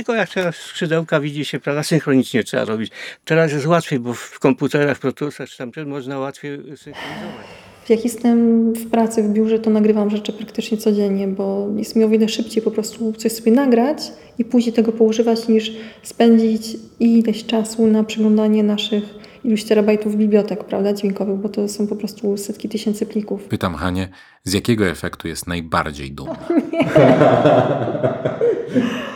[0.08, 2.92] tylko jak teraz skrzydełka widzi się, prawda, synchronicznie trzeba robić.
[3.24, 7.46] Teraz jest łatwiej, bo w komputerach Pro Toolsach czy tam można łatwiej synchronizować.
[7.88, 12.08] Jak jestem w pracy, w biurze, to nagrywam rzeczy praktycznie codziennie, bo jest mi o
[12.08, 13.98] wiele szybciej po prostu coś sobie nagrać
[14.38, 19.04] i później tego poużywać, niż spędzić ileś czasu na przeglądanie naszych
[19.44, 23.44] iluś terabajtów bibliotek, prawda, dźwiękowych, bo to są po prostu setki tysięcy plików.
[23.44, 24.08] Pytam Hanie,
[24.44, 26.38] z jakiego efektu jest najbardziej dumna?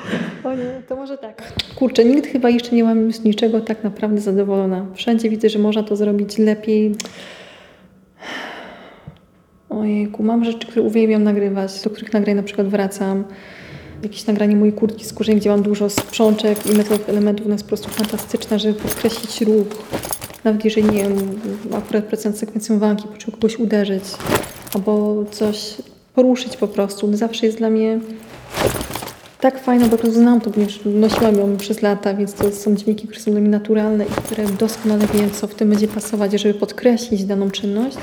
[0.45, 1.53] O nie, to może tak.
[1.75, 4.87] Kurczę, nigdy chyba jeszcze nie mam z niczego tak naprawdę zadowolona.
[4.95, 6.95] Wszędzie widzę, że można to zrobić lepiej.
[9.71, 13.25] Ojejku, mam rzeczy, które uwielbiam nagrywać, do których nagrań na przykład wracam.
[14.03, 17.69] Jakieś nagranie mojej kurtki skórzej, gdzie mam dużo sprzączek i metod elementów, ona jest po
[17.69, 19.67] prostu fantastyczna, żeby podkreślić ruch.
[20.45, 21.41] Nawet jeżeli, nie wiem,
[21.75, 24.05] akurat pracując z sekwencją walki, poczuł kogoś uderzyć
[24.75, 25.77] albo coś
[26.15, 27.09] poruszyć po prostu.
[27.09, 28.01] To zawsze jest dla mnie
[29.43, 33.21] tak fajna, bo znam to, ponieważ nosiłam ją przez lata, więc to są dźwięki, które
[33.21, 37.25] są dla mnie naturalne i które doskonale wiem, co w tym będzie pasować, żeby podkreślić
[37.25, 37.97] daną czynność.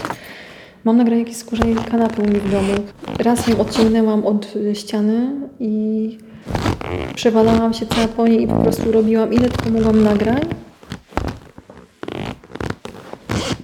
[0.84, 2.74] Mam nagranie jakieś skórzanej kanapy u mnie w domu.
[3.20, 6.18] Raz ją odciągnęłam od y, ściany i
[7.16, 10.42] przewalałam się cała po niej i po prostu robiłam ile tylko mogłam nagrań.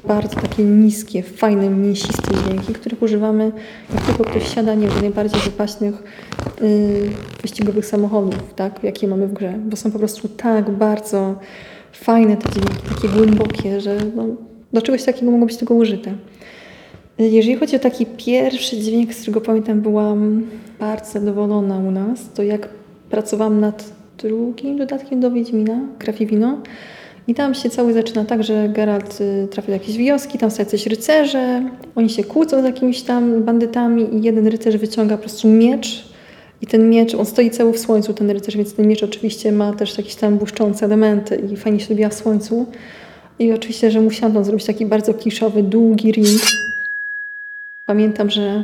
[0.08, 3.52] Bardzo takie niskie, fajne, mięsiste dźwięki, których używamy,
[3.94, 6.04] jak tylko ktoś siada, nie do najbardziej wypaśnych
[7.42, 11.36] wyścigowych samochodów, tak, jakie mamy w grze, bo są po prostu tak bardzo
[11.94, 14.26] fajne te dźwięki, takie głębokie, że no,
[14.74, 16.14] do czegoś takiego mogło być tylko użyte.
[17.18, 20.44] Jeżeli chodzi o taki pierwszy dźwięk, z którego pamiętam, byłam
[20.80, 22.70] bardzo zadowolona u nas, to jak
[23.10, 26.58] pracowałam nad drugim dodatkiem do Wiedźmina, Krew i Wino,
[27.28, 30.64] i tam się cały zaczyna tak, że Geralt y, trafia do jakiejś wioski, tam są
[30.64, 35.48] jacyś rycerze, oni się kłócą z jakimiś tam bandytami i jeden rycerz wyciąga po prostu
[35.48, 36.15] miecz
[36.66, 39.74] i ten miecz, on stoi cały w słońcu, ten rycerz, więc ten miecz oczywiście ma
[39.74, 42.66] też jakieś tam błyszczące elementy i fajnie się w słońcu.
[43.40, 46.42] I oczywiście, że musiałam tam zrobić taki bardzo kiszowy, długi ring.
[47.86, 48.64] Pamiętam, że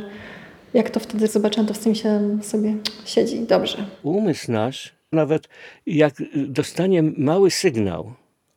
[0.74, 2.74] jak to wtedy zobaczyłam, to w tym się sobie
[3.04, 3.84] siedzi dobrze.
[4.02, 5.48] Umysł nasz Nawet
[5.86, 8.12] jak dostanie mały sygnał,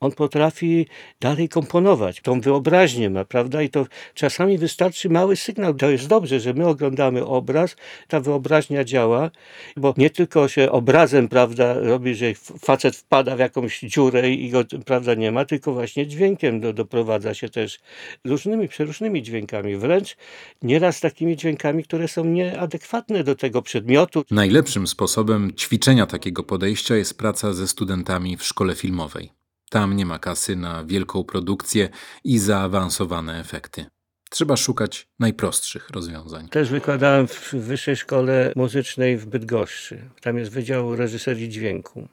[0.05, 0.87] on potrafi
[1.21, 2.21] dalej komponować.
[2.21, 3.61] Tą wyobraźnię ma, prawda?
[3.61, 5.73] I to czasami wystarczy mały sygnał.
[5.73, 7.75] To jest dobrze, że my oglądamy obraz,
[8.07, 9.31] ta wyobraźnia działa,
[9.77, 14.63] bo nie tylko się obrazem, prawda, robi, że facet wpada w jakąś dziurę i go,
[14.85, 17.79] prawda, nie ma, tylko właśnie dźwiękiem do, doprowadza się też
[18.25, 19.77] różnymi, przeróżnymi dźwiękami.
[19.77, 20.17] Wręcz
[20.61, 24.23] nieraz takimi dźwiękami, które są nieadekwatne do tego przedmiotu.
[24.31, 29.44] Najlepszym sposobem ćwiczenia takiego podejścia jest praca ze studentami w szkole filmowej.
[29.75, 31.89] Tam nie ma kasy na wielką produkcję
[32.23, 33.85] i zaawansowane efekty.
[34.29, 36.47] Trzeba szukać najprostszych rozwiązań.
[36.49, 39.99] Też wykładałem w Wyższej Szkole Muzycznej w Bydgoszczy.
[40.21, 42.07] Tam jest Wydział Reżyserii Dźwięku.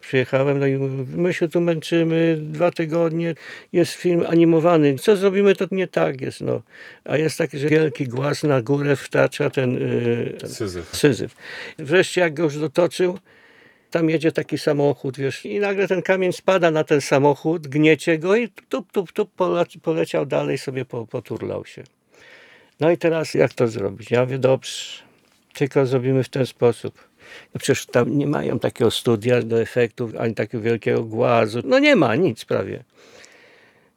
[0.00, 0.78] Przyjechałem, no i
[1.16, 3.34] my się tu męczymy dwa tygodnie,
[3.72, 4.94] jest film animowany.
[4.98, 6.40] Co zrobimy, to nie tak jest.
[6.40, 6.62] No.
[7.04, 10.96] A jest taki, że wielki głaz na górę wtacza ten, yy, ten Syzyf.
[10.96, 11.36] syzyf.
[11.78, 13.18] Wreszcie jak go już dotoczył,
[13.92, 18.36] tam jedzie taki samochód, wiesz, i nagle ten kamień spada na ten samochód, gniecie go
[18.36, 21.82] i tup, tup, tup, poleci- poleciał dalej, sobie po, poturlał się.
[22.80, 24.10] No i teraz jak to zrobić?
[24.10, 25.02] Ja mówię, dobrze,
[25.54, 27.08] tylko zrobimy w ten sposób.
[27.54, 31.60] No przecież tam nie mają takiego studia do efektów, ani takiego wielkiego głazu.
[31.64, 32.84] No nie ma, nic prawie.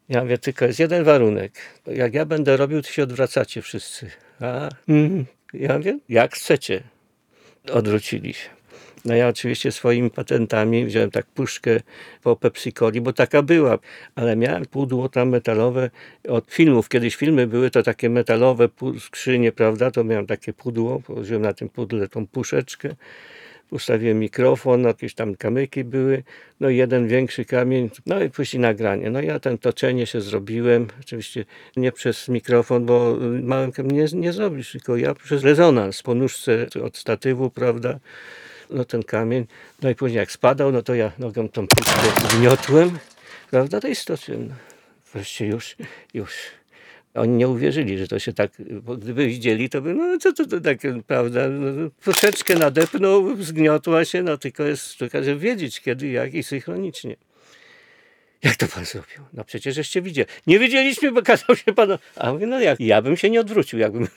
[0.09, 1.53] Ja mówię, tylko jest jeden warunek.
[1.87, 4.11] Jak ja będę robił, to się odwracacie wszyscy.
[4.39, 4.69] A?
[4.87, 5.25] Mhm.
[5.53, 6.83] Ja mówię, jak chcecie.
[7.71, 8.49] Odwrócili się.
[9.05, 11.79] No ja oczywiście swoimi patentami wziąłem tak puszkę
[12.23, 13.79] po Pepsi-Coli, bo taka była,
[14.15, 15.89] ale miałem pudło tam metalowe
[16.29, 16.89] od filmów.
[16.89, 19.91] Kiedyś filmy były to takie metalowe skrzynie, prawda?
[19.91, 22.95] To miałem takie pudło, położyłem na tym pudle tą puszeczkę,
[23.71, 26.23] ustawiłem mikrofon, jakieś tam kamyki były,
[26.59, 29.09] no i jeden większy kamień, no i później nagranie.
[29.09, 31.45] No ja ten toczenie się zrobiłem, oczywiście
[31.77, 36.67] nie przez mikrofon, bo małym kamieniem nie, nie zrobisz, tylko ja przez rezonans po nóżce
[36.83, 37.99] od statywu, prawda?
[38.69, 39.47] No ten kamień,
[39.81, 42.99] no i później jak spadał, no to ja nogą tą puszkę zgniotłem,
[43.51, 44.47] prawda, to i stoczyłem.
[44.47, 44.55] No.
[45.13, 45.75] Wreszcie już,
[46.13, 46.31] już.
[47.13, 50.45] Oni nie uwierzyli, że to się tak, bo gdyby widzieli, to by, no co to,
[50.47, 56.07] to tak, prawda, no, troszeczkę nadepnął, zgniotła się, no tylko jest sztuka, żeby wiedzieć kiedy,
[56.07, 57.15] jak i synchronicznie.
[58.43, 59.19] Jak to pan zrobił?
[59.33, 60.27] No przecież żeście widzieli.
[60.47, 61.97] Nie widzieliśmy, bo kazał się pan.
[62.15, 62.79] A mówię, no jak?
[62.79, 64.07] Ja bym się nie odwrócił, jakbym.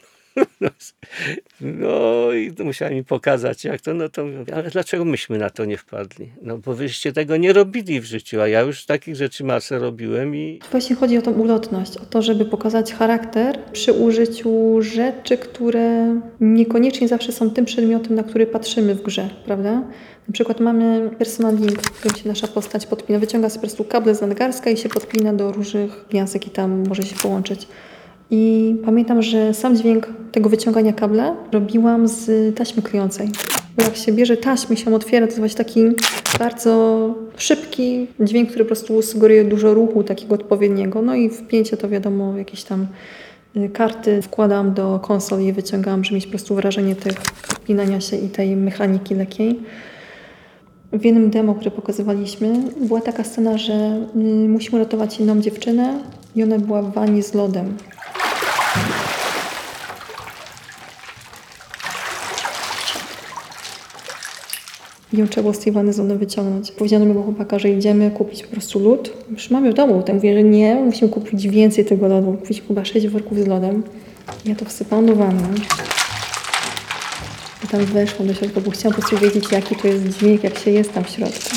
[1.60, 5.64] No i to musiałem mi pokazać, jak to, no to ale dlaczego myśmy na to
[5.64, 6.32] nie wpadli?
[6.42, 10.36] No bo wyście tego nie robili w życiu, a ja już takich rzeczy masę robiłem
[10.36, 16.20] i Właśnie chodzi o tą ulotność, o to, żeby pokazać charakter przy użyciu rzeczy, które
[16.40, 19.72] niekoniecznie zawsze są tym przedmiotem, na który patrzymy w grze, prawda?
[20.28, 24.14] Na przykład mamy personal link, w którym się nasza postać podpina, wyciąga po prostu kable
[24.14, 27.68] z nadgarstka i się podpina do różnych gwiazdek i tam może się połączyć.
[28.30, 33.28] I pamiętam, że sam dźwięk tego wyciągania kabla robiłam z taśmy klejącej.
[33.76, 35.80] Bo jak się bierze taśmy i się otwiera, to jest właśnie taki
[36.38, 41.02] bardzo szybki dźwięk, który po prostu sugeruje dużo ruchu takiego odpowiedniego.
[41.02, 42.86] No i wpięcie to wiadomo, jakieś tam
[43.56, 47.14] y, karty wkładam do konsoli i wyciągam, żeby mieć po prostu wrażenie tych
[47.48, 49.60] podpinania się i tej mechaniki lekkiej.
[50.92, 55.98] W jednym demo, które pokazywaliśmy, była taka scena, że y, musimy ratować inną dziewczynę
[56.36, 57.76] i ona była w wani z lodem.
[65.12, 66.72] Ją trzeba było wanny z lodem wyciągnąć.
[66.72, 69.12] Powiedziano mi chłopaka, że idziemy kupić po prostu lód.
[69.30, 70.02] Już mamy w domu.
[70.02, 72.32] Tak mówię, że nie, musimy kupić więcej tego lodu.
[72.32, 73.82] Kupić chyba 6 worków z lodem.
[74.44, 75.58] Ja to wsypałam do wanny.
[77.64, 80.58] I tam weszłam do środka, bo chciałam po prostu wiedzieć, jaki to jest dźwięk, jak
[80.58, 81.56] się jest tam w środku.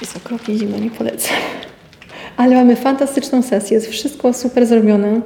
[0.00, 1.53] Jest okropnie zimno, nie polecam.
[2.36, 5.20] Ale mamy fantastyczną sesję, jest wszystko super zrobione.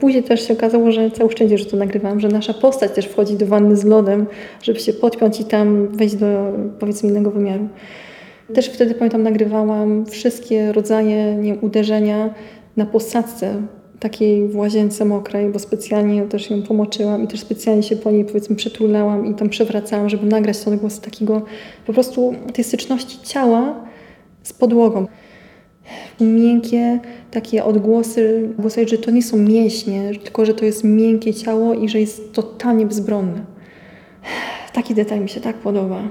[0.00, 3.36] Później też się okazało, że całe szczęście, że to nagrywałam, że nasza postać też wchodzi
[3.36, 4.26] do wanny z lodem,
[4.62, 7.68] żeby się podpiąć i tam wejść do powiedzmy innego wymiaru.
[8.54, 12.34] Też wtedy pamiętam nagrywałam wszystkie rodzaje nie, uderzenia
[12.76, 13.54] na posadzce
[14.00, 18.24] takiej w łazience mokrej, bo specjalnie też ją pomoczyłam i też specjalnie się po niej
[18.24, 21.42] powiedzmy przytulałam i tam przewracałam, żeby nagrać ten głos takiego
[21.86, 23.74] po prostu tej styczności ciała
[24.42, 25.06] z podłogą
[26.20, 31.74] miękkie takie odgłosy, głosuję, że to nie są mięśnie, tylko że to jest miękkie ciało
[31.74, 33.44] i że jest totalnie bezbronne.
[34.72, 36.02] Taki detal mi się tak podoba.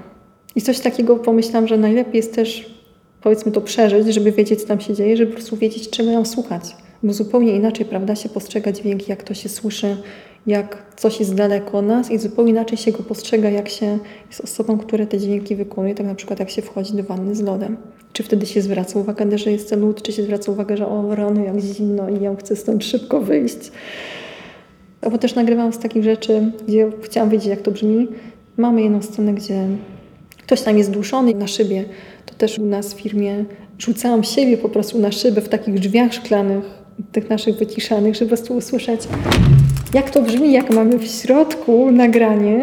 [0.56, 2.76] I coś takiego pomyślałam, że najlepiej jest też
[3.22, 6.26] powiedzmy to przeżyć, żeby wiedzieć, co tam się dzieje, żeby po prostu wiedzieć, czego ją
[6.26, 6.64] słuchać.
[7.04, 9.98] Bo zupełnie inaczej, prawda, się postrzega dźwięk, jak to się słyszy,
[10.48, 14.42] jak coś jest daleko od nas i zupełnie inaczej się go postrzega, jak się jest
[14.42, 17.78] osobą, która te dźwięki wykonuje, tak na przykład jak się wchodzi do wanny z lodem.
[18.14, 21.46] Czy wtedy się zwraca uwagę, że jest lód, czy się zwraca uwagę, że o rany,
[21.46, 23.72] jak zimno i ja chcę stąd szybko wyjść.
[25.02, 28.08] Albo też nagrywam z takich rzeczy, gdzie chciałam wiedzieć, jak to brzmi
[28.58, 29.68] Mamy jedną scenę, gdzie
[30.44, 31.86] ktoś tam jest duszony na szybie.
[32.26, 33.46] To też u nas w firmie
[33.78, 36.64] rzucałam siebie po prostu na szybę w takich drzwiach szklanych,
[37.12, 39.02] tych naszych wyciszanych, żeby po prostu usłyszeć,
[39.96, 42.62] jak to brzmi, jak mamy w środku nagranie,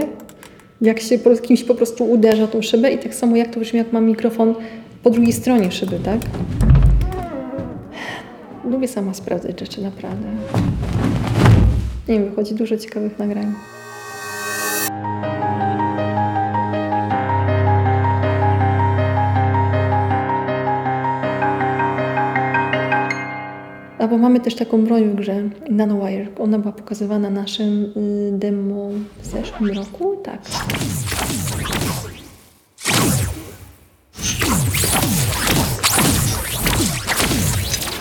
[0.81, 3.93] jak się kimś po prostu uderza tą szybę i tak samo jak to brzmi, jak
[3.93, 4.55] mam mikrofon
[5.03, 6.21] po drugiej stronie szyby, tak?
[8.65, 10.27] Lubię sama sprawdzać rzeczy, naprawdę.
[12.09, 13.55] Nie wiem, wychodzi dużo ciekawych nagrań.
[24.13, 26.29] Albo mamy też taką broń w grze, NanoWire.
[26.39, 28.89] Ona była pokazywana na naszym y, demo
[29.23, 30.41] w zeszłym roku, tak.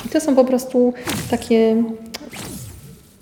[0.05, 0.93] I to są po prostu
[1.29, 1.83] takie,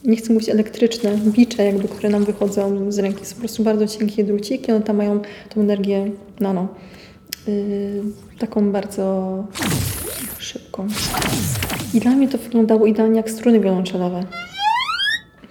[0.06, 3.26] nie chcę mówić elektryczne, bicze jakby, które nam wychodzą z ręki.
[3.26, 6.68] Są po prostu bardzo cienkie druciki, one tam mają tą energię nano.
[7.48, 8.04] Yy,
[8.40, 9.48] taką bardzo
[10.38, 10.88] szybką.
[11.94, 14.24] I dla mnie to wyglądało idealnie jak struny wiolonczelowe.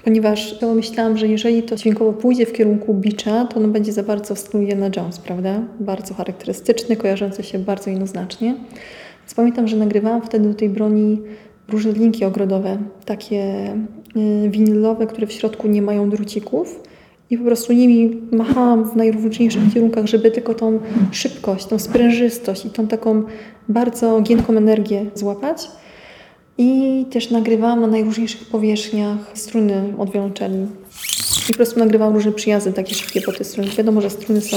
[0.04, 4.34] Ponieważ myślałam, że jeżeli to dźwiękowo pójdzie w kierunku bicza, to ono będzie za bardzo
[4.34, 5.62] w stylu Indiana Jones, prawda?
[5.80, 8.54] Bardzo charakterystyczny, kojarzący się bardzo jednoznacznie.
[9.20, 11.20] Więc pamiętam, że nagrywałam wtedy do tej broni
[11.68, 13.72] różne linki ogrodowe, takie
[14.16, 16.80] y, winylowe, które w środku nie mają drucików.
[17.30, 20.80] I po prostu nimi machałam w najróżniejszych kierunkach, żeby tylko tą
[21.12, 23.22] szybkość, tą sprężystość i tą taką
[23.68, 25.68] bardzo giętką energię złapać.
[26.58, 30.66] I też nagrywałam na najróżniejszych powierzchniach struny od wiolonczeli.
[31.48, 33.70] I po prostu nagrywałam różne przyjazdy takie szybkie po tej stronie.
[33.70, 34.56] Wiadomo, że struny są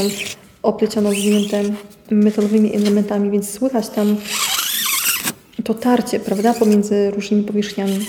[0.64, 1.64] oplecione, zwinięte
[2.12, 4.16] metalowymi elementami, więc słychać tam
[5.64, 8.00] to tarcie, prawda, pomiędzy różnymi powierzchniami.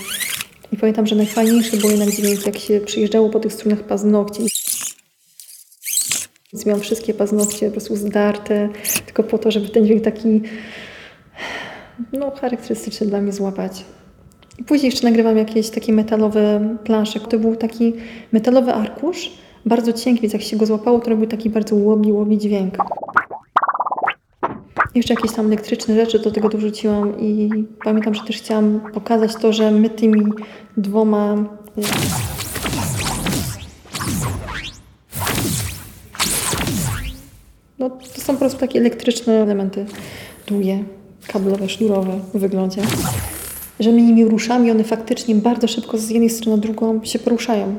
[0.72, 4.43] I pamiętam, że najfajniejszy był jednak dźwięk, jak się przyjeżdżało po tych strunach paznokcie.
[6.53, 8.68] Więc miałam wszystkie paznokcie po prostu zdarte,
[9.07, 10.40] tylko po to, żeby ten dźwięk taki
[12.12, 13.84] no, charakterystyczny dla mnie złapać.
[14.59, 17.20] I później jeszcze nagrywam jakieś takie metalowe plansze.
[17.20, 17.92] To był taki
[18.32, 19.30] metalowy arkusz,
[19.66, 22.74] bardzo cienki, więc jak się go złapało, to robił taki bardzo łobi, łobi dźwięk.
[24.94, 27.50] Jeszcze jakieś tam elektryczne rzeczy do tego dorzuciłam i
[27.84, 30.22] pamiętam, że też chciałam pokazać to, że my tymi
[30.76, 31.82] dwoma y,
[37.78, 39.86] no, to są po prostu takie elektryczne elementy,
[40.46, 40.84] długie,
[41.27, 42.83] kablowe, sznurowe w wyglądzie,
[43.81, 47.77] że my nimi ruszamy one faktycznie bardzo szybko z jednej strony na drugą się poruszają.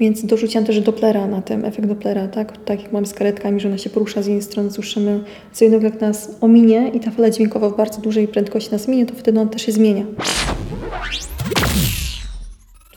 [0.00, 2.64] Więc dorzuciłam też Dopplera na tym, efekt Dopplera, tak?
[2.64, 5.84] Tak jak mam z karetkami, że ona się porusza z jednej strony, słyszymy, co jednego
[5.84, 9.40] jak nas ominie i ta fala dźwiękowa w bardzo dużej prędkości nas minie, to wtedy
[9.40, 10.04] on też się zmienia.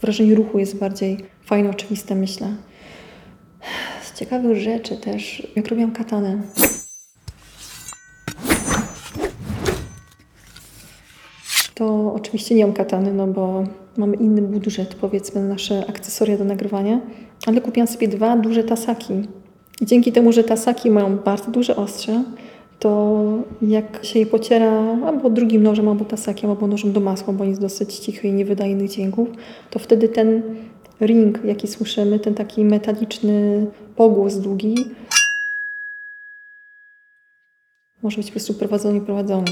[0.02, 2.56] Wrażenie ruchu jest bardziej fajne, oczywiste, myślę.
[4.04, 6.42] Z ciekawych rzeczy też, jak robiłam katanę.
[11.82, 13.64] To oczywiście nie mam katany, no bo
[13.98, 17.02] mamy inny budżet, powiedzmy, na nasze akcesoria do nagrywania,
[17.46, 19.14] ale kupiłam sobie dwa duże tasaki.
[19.82, 22.24] I dzięki temu, że tasaki mają bardzo duże ostrze,
[22.80, 23.22] to
[23.62, 27.62] jak się je pociera albo drugim nożem, albo tasakiem, albo nożem do masła, bo jest
[27.62, 29.28] dosyć cichy i nie wydaje innych dźwięków,
[29.70, 30.42] to wtedy ten
[31.00, 34.76] ring, jaki słyszymy, ten taki metaliczny pogłos długi,
[38.04, 39.46] może być po prostu prowadzony prowadzony.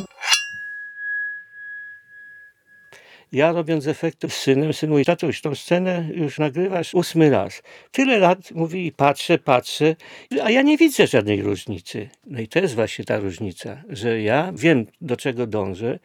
[3.32, 7.62] Ja robiąc efekty z synem, syn mówi, tatuś, tą scenę już nagrywasz ósmy raz.
[7.92, 9.96] Tyle lat, mówi, i patrzę, patrzę,
[10.44, 12.10] a ja nie widzę żadnej różnicy.
[12.26, 16.00] No i to jest właśnie ta różnica, że ja wiem, do czego dążę.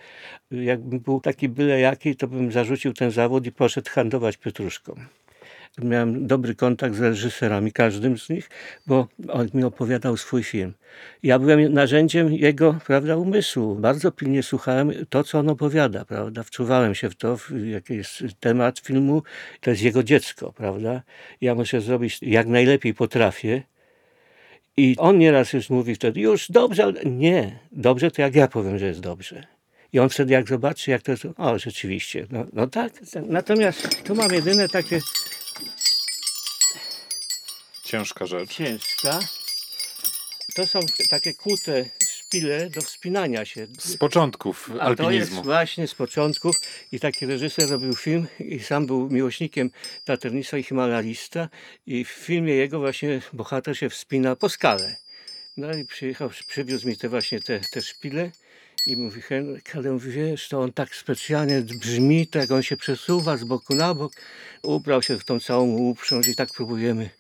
[0.51, 4.95] Jakbym był taki byle jaki, to bym zarzucił ten zawód i poszedł handlować pietruszką.
[5.83, 8.51] Miałem dobry kontakt z reżyserami, każdym z nich,
[8.87, 10.75] bo on mi opowiadał swój film.
[11.23, 13.75] Ja byłem narzędziem jego prawda, umysłu.
[13.75, 16.05] Bardzo pilnie słuchałem to, co on opowiada.
[16.05, 16.43] Prawda?
[16.43, 19.23] Wczuwałem się w to, w jaki jest temat filmu.
[19.61, 20.53] To jest jego dziecko.
[20.53, 21.03] Prawda?
[21.41, 23.63] Ja muszę zrobić jak najlepiej potrafię.
[24.77, 28.79] I on nieraz już mówi wtedy, już dobrze, ale nie, dobrze to jak ja powiem,
[28.79, 29.47] że jest dobrze.
[29.93, 32.93] I on wtedy jak zobaczy, jak to jest, o rzeczywiście, no, no tak.
[33.27, 35.01] Natomiast tu mam jedyne takie
[37.95, 38.51] Ciężka rzecz.
[38.51, 39.21] ciężka.
[40.55, 40.81] To są
[41.11, 43.67] takie kłute szpile do wspinania się.
[43.79, 45.19] Z początków A to alpinizmu.
[45.19, 46.57] jest właśnie z początków
[46.93, 49.71] i taki reżyser robił film i sam był miłośnikiem
[50.09, 51.49] latarnictwa i himalayista
[51.87, 54.97] i w filmie jego właśnie bohater się wspina po skale.
[55.57, 58.31] No i przyjechał, przywiózł mi te właśnie te, te szpile
[58.87, 63.37] i mówi Henryk, ale mówi, wiesz, to on tak specjalnie brzmi, tak on się przesuwa
[63.37, 64.13] z boku na bok.
[64.63, 67.11] Ubrał się w tą całą uprząż i tak próbujemy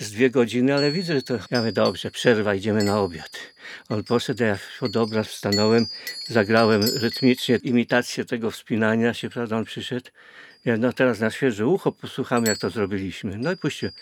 [0.00, 1.38] z dwie godziny, ale widzę, że to...
[1.50, 3.30] Ja mówię, dobrze, przerwa, idziemy na obiad.
[3.88, 5.86] On poszedł, ja pod obraz stanąłem,
[6.28, 10.10] zagrałem rytmicznie imitację tego wspinania się, prawda, on przyszedł.
[10.64, 13.38] Ja, no teraz na świeże ucho posłuchamy, jak to zrobiliśmy.
[13.38, 13.92] No i puśćcie.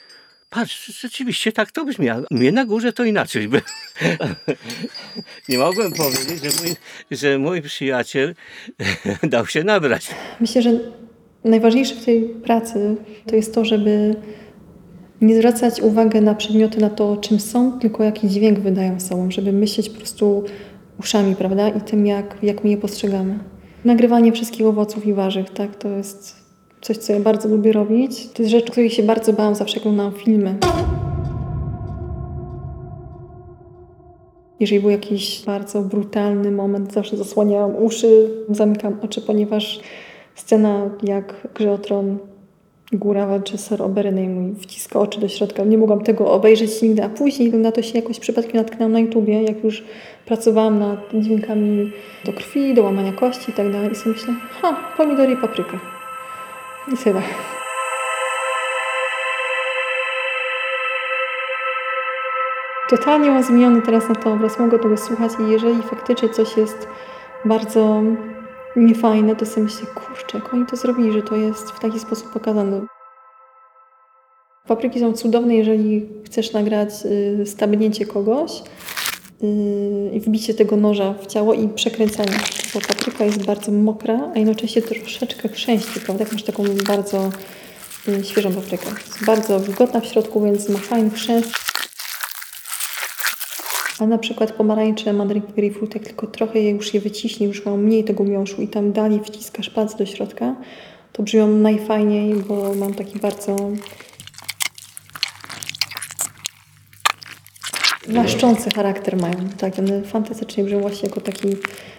[0.51, 3.62] Patrz, rzeczywiście tak to brzmi, a mnie na górze to inaczej było.
[5.49, 6.76] Nie mogłem powiedzieć, że mój,
[7.11, 8.34] że mój przyjaciel
[9.22, 10.11] dał się nabrać.
[10.40, 10.70] Myślę, że
[11.44, 12.96] najważniejsze w tej pracy
[13.26, 14.16] to jest to, żeby
[15.21, 19.53] nie zwracać uwagi na przedmioty, na to, czym są, tylko jaki dźwięk wydają sobą, żeby
[19.53, 20.45] myśleć po prostu
[21.01, 23.39] uszami, prawda, i tym, jak, jak my je postrzegamy.
[23.85, 26.37] Nagrywanie wszystkich owoców i warzyw, tak, to jest
[26.81, 28.29] coś, co ja bardzo lubię robić.
[28.29, 30.59] To jest rzecz, której się bardzo bałam zawsze, oglądałam filmy.
[34.61, 39.81] Jeżeli był jakiś bardzo brutalny moment, zawsze zasłaniałam uszy, zamykam oczy, ponieważ
[40.35, 42.19] scena jak Grze o Tron,
[42.93, 45.64] Góra walczy z Sir Oberyn i mój wciska oczy do środka.
[45.64, 49.43] Nie mogłam tego obejrzeć nigdy, a później na to się jakoś przypadkiem natknęłam na YouTubie,
[49.43, 49.84] jak już
[50.26, 51.93] pracowałam nad dźwiękami
[52.24, 53.93] do krwi, do łamania kości i tak dalej.
[53.93, 55.80] I sobie myślę, ha, pomidory i papryka.
[56.93, 57.22] I tyle.
[62.91, 66.89] Totalnie mam zmieniony teraz na to obraz, mogę tego słuchać i jeżeli faktycznie coś jest
[67.45, 68.03] bardzo
[68.87, 72.33] niefajne, to sobie myślę, kurczę, jak oni to zrobili, że to jest w taki sposób
[72.33, 72.81] pokazane.
[74.66, 76.89] Papryki są cudowne, jeżeli chcesz nagrać
[77.41, 78.62] y, stabnięcie kogoś
[79.43, 82.39] y, i wbicie tego noża w ciało i przekręcanie,
[82.74, 86.24] bo papryka jest bardzo mokra, a jednocześnie troszeczkę chrzęści, prawda?
[86.24, 87.31] Jak masz taką bardzo
[88.09, 88.87] y, świeżą paprykę.
[89.07, 91.68] Jest bardzo wilgotna w środku, więc ma fajny chrzęst.
[93.99, 97.76] A na przykład pomarańcze, mandarynki, grejpfrut, jak tylko trochę je już je wyciśnie, już mają
[97.76, 100.55] mniej tego miąższu i tam dalej wciskasz palce do środka,
[101.12, 103.57] to brzmią najfajniej, bo mam taki bardzo
[108.09, 109.49] naszczący charakter mają.
[109.59, 111.49] Tak, one fantastycznie brzmią właśnie jako taki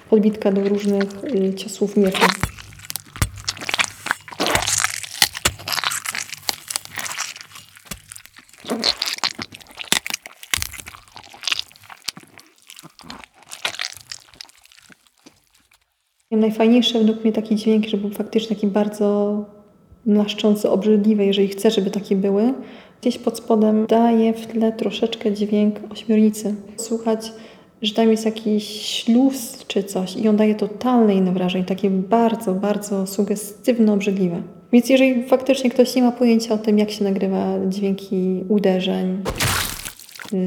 [0.09, 2.48] podbitka do różnych y, ciosów mieczem.
[16.39, 19.45] Najfajniejsze według mnie taki dźwięk, żeby był faktycznie taki bardzo
[20.05, 22.53] naszczący, obrzydliwy, jeżeli chcę, żeby takie były.
[23.01, 26.55] Gdzieś pod spodem daje w tle troszeczkę dźwięk ośmiornicy.
[26.77, 27.31] Słuchać,
[27.81, 32.53] że tam jest jakiś śluz czy coś i on daje totalne inne wrażenie, takie bardzo,
[32.53, 34.41] bardzo sugestywno obrzydliwe.
[34.71, 39.17] Więc jeżeli faktycznie ktoś nie ma pojęcia o tym, jak się nagrywa dźwięki uderzeń,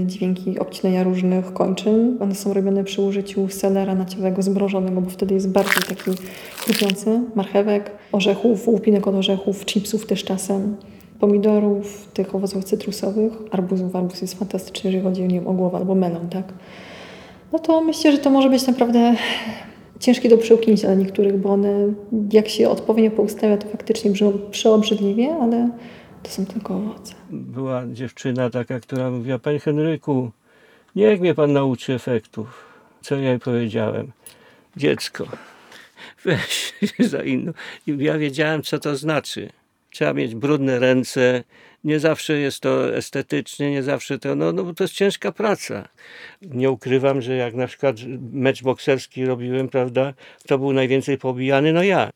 [0.07, 2.17] dźwięki obcinania różnych kończyn.
[2.21, 6.11] One są robione przy użyciu selera naciowego zmrożonego, bo wtedy jest bardziej taki
[6.59, 7.21] chrupiący.
[7.35, 10.77] Marchewek, orzechów, łupinek od orzechów, chipsów też czasem,
[11.21, 13.97] pomidorów, tych owoców cytrusowych, arbuzów.
[13.97, 16.53] Arbuz jest fantastyczny, jeżeli chodzi nie wiem, o głowę albo melon, tak?
[17.53, 19.15] No to myślę, że to może być naprawdę
[20.01, 21.75] ciężkie do przełknięcia dla niektórych, bo one
[22.33, 25.71] jak się odpowiednio poustawia, to faktycznie brzmią przeobrzydliwie, ale
[26.23, 27.15] to są tylko owoce.
[27.31, 30.31] Była dziewczyna taka, która mówiła, panie Henryku,
[30.97, 32.65] niech mnie pan nauczy efektów.
[33.01, 34.13] Co ja jej powiedziałem?
[34.77, 35.27] Dziecko,
[36.25, 37.53] weź się za inną.
[37.87, 39.51] Ja wiedziałem, co to znaczy.
[39.91, 41.45] Trzeba mieć brudne ręce.
[41.85, 45.89] Nie zawsze jest to estetycznie, nie zawsze to, no, no bo to jest ciężka praca.
[46.43, 47.97] Nie ukrywam, że jak na przykład
[48.33, 50.15] mecz bokserski robiłem, prawda,
[50.47, 52.11] to był najwięcej pobijany, no ja.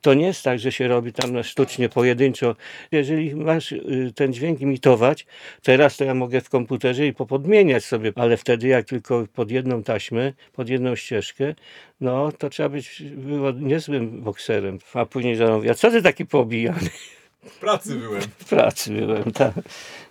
[0.00, 2.56] To nie jest tak, że się robi tam sztucznie, pojedynczo.
[2.92, 5.26] Jeżeli masz y, ten dźwięk imitować,
[5.62, 9.82] teraz to ja mogę w komputerze i popodmieniać sobie, ale wtedy jak tylko pod jedną
[9.82, 11.54] taśmę, pod jedną ścieżkę,
[12.00, 14.78] no to trzeba być było niezłym bokserem.
[14.94, 16.90] A później mówi, a co ty taki pobijany?
[17.50, 18.22] W pracy byłem.
[18.22, 19.54] W pracy byłem, tak.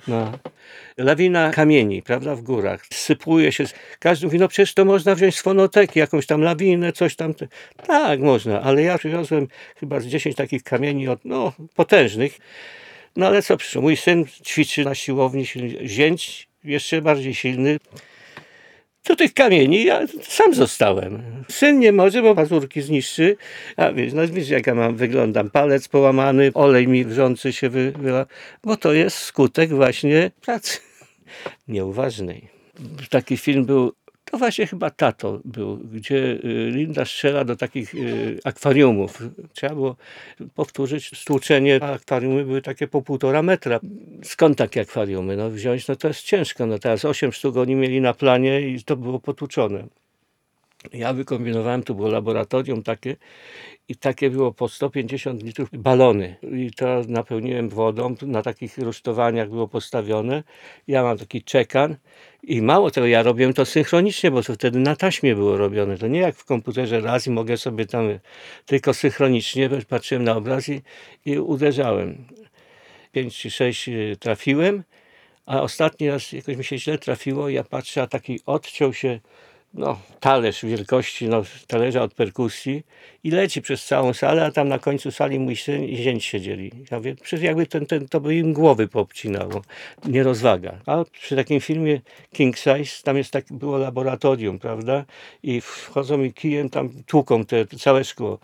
[0.08, 0.40] No.
[0.98, 2.86] Lawina kamieni, prawda, w górach.
[2.94, 3.66] Sypuje się.
[4.00, 7.34] Każdy mówi, no przecież to można wziąć z fonoteki, jakąś tam lawinę, coś tam.
[7.88, 12.38] Tak, można, ale ja przywiozłem chyba z 10 takich kamieni, od, no, potężnych.
[13.16, 13.82] No ale co, przyszło?
[13.82, 15.46] mój syn ćwiczy na siłowni,
[15.86, 17.78] zięć jeszcze bardziej silny.
[19.08, 21.24] Do tych kamieni ja sam zostałem.
[21.50, 23.38] Syn nie może, bo pazurki zniszczy.
[23.78, 25.50] A wiesz, no wiesz jak ja mam, wyglądam.
[25.50, 28.26] Palec połamany, olej mi wrzący się wy, wyla,
[28.64, 30.80] bo to jest skutek właśnie pracy
[31.68, 32.48] nieuważnej.
[33.10, 33.94] Taki film był,
[34.34, 39.22] to właśnie chyba Tato był, gdzie y, Linda strzela do takich y, akwariumów.
[39.54, 39.96] Trzeba było
[40.56, 41.80] powtórzyć stłuczenie.
[41.82, 43.80] A akwariumy były takie po półtora metra.
[44.24, 45.38] Skąd takie akwariumy?
[45.38, 46.66] No wziąć, no to jest ciężko.
[46.66, 49.88] No teraz osiem sztuk oni mieli na planie i to było potłuczone.
[50.94, 53.16] Ja wykombinowałem, to było laboratorium takie
[53.88, 56.36] i takie było po 150 litrów balony.
[56.52, 60.44] I to napełniłem wodą, na takich rusztowaniach było postawione.
[60.88, 61.96] Ja mam taki czekan
[62.44, 65.98] i mało tego, ja robiłem to synchronicznie, bo to wtedy na taśmie było robione.
[65.98, 68.20] To nie jak w komputerze raz i mogę sobie tam,
[68.66, 70.82] tylko synchronicznie patrzyłem na obraz i,
[71.26, 72.26] i uderzałem.
[73.12, 74.84] 5 czy 6 trafiłem,
[75.46, 77.50] a ostatni raz jakoś mi się źle trafiło.
[77.50, 79.20] Ja patrzę, a taki odciął się
[79.74, 82.84] no, talerz wielkości no, talerza od perkusji
[83.24, 86.72] i leci przez całą salę, a tam na końcu sali mój syn i zięć siedzieli.
[86.92, 89.62] Ja mówię, przecież jakby ten, ten, to by im głowy poobcinało.
[90.06, 90.78] Nie rozwaga.
[90.86, 92.02] A przy takim filmie
[92.32, 95.06] King Size, tam jest tak, było laboratorium, prawda?
[95.44, 98.40] I wchodzą i kijem tam tłuką te, całe szkło.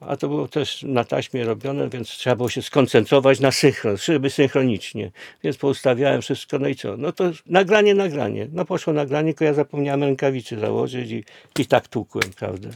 [0.00, 4.30] A to było też na taśmie robione, więc trzeba było się skoncentrować na synchron, żeby
[4.30, 5.10] synchronicznie.
[5.44, 6.96] Więc poustawiałem wszystko, no i co?
[6.96, 8.48] No to nagranie, nagranie.
[8.52, 11.24] No poszło nagranie, tylko ja zapomniałem rękawicy założyć i,
[11.58, 12.68] i tak tłukłem, prawda?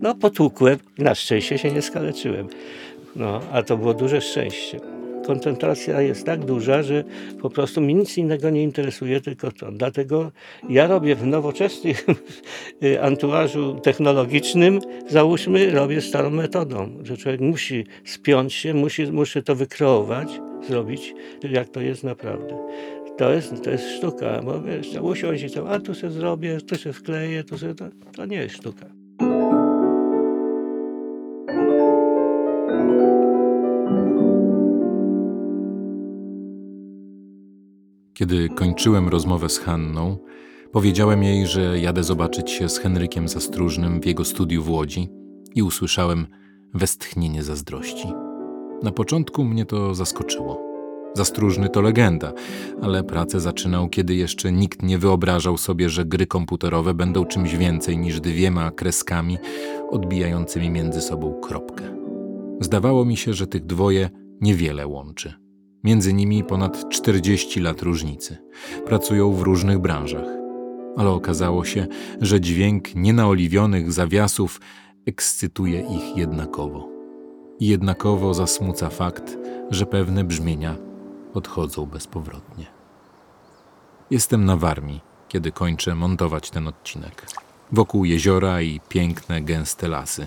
[0.00, 2.48] No potłukłem, na szczęście się nie skaleczyłem.
[3.16, 4.80] No, a to było duże szczęście.
[5.26, 7.04] Koncentracja jest tak duża, że
[7.42, 9.72] po prostu mnie nic innego nie interesuje, tylko to.
[9.72, 10.32] Dlatego
[10.68, 11.94] ja robię w nowoczesnym
[13.00, 20.28] anturażu technologicznym, załóżmy, robię starą metodą, że człowiek musi spiąć się, musi, musi to wykreować,
[20.68, 21.14] zrobić,
[21.50, 22.58] jak to jest naprawdę.
[23.18, 26.76] To jest, to jest sztuka, bo wiesz, usiąść i to, a tu się zrobię, tu
[26.76, 27.84] się wkleję, tu się, to,
[28.16, 28.95] to nie jest sztuka.
[38.16, 40.18] Kiedy kończyłem rozmowę z Hanną,
[40.72, 45.08] powiedziałem jej, że jadę zobaczyć się z Henrykiem Zastróżnym w jego studiu w Łodzi
[45.54, 46.26] i usłyszałem
[46.74, 48.08] westchnienie zazdrości.
[48.82, 50.62] Na początku mnie to zaskoczyło.
[51.14, 52.32] Zastróżny to legenda,
[52.82, 57.98] ale pracę zaczynał, kiedy jeszcze nikt nie wyobrażał sobie, że gry komputerowe będą czymś więcej
[57.98, 59.38] niż dwiema kreskami
[59.90, 61.84] odbijającymi między sobą kropkę.
[62.60, 64.10] Zdawało mi się, że tych dwoje
[64.40, 65.45] niewiele łączy.
[65.86, 68.36] Między nimi ponad 40 lat różnicy.
[68.86, 70.26] Pracują w różnych branżach.
[70.96, 71.86] Ale okazało się,
[72.20, 74.60] że dźwięk nienaoliwionych zawiasów
[75.06, 76.88] ekscytuje ich jednakowo.
[77.60, 79.38] I jednakowo zasmuca fakt,
[79.70, 80.76] że pewne brzmienia
[81.34, 82.66] odchodzą bezpowrotnie.
[84.10, 87.26] Jestem na Warmii, kiedy kończę montować ten odcinek.
[87.72, 90.26] Wokół jeziora i piękne, gęste lasy.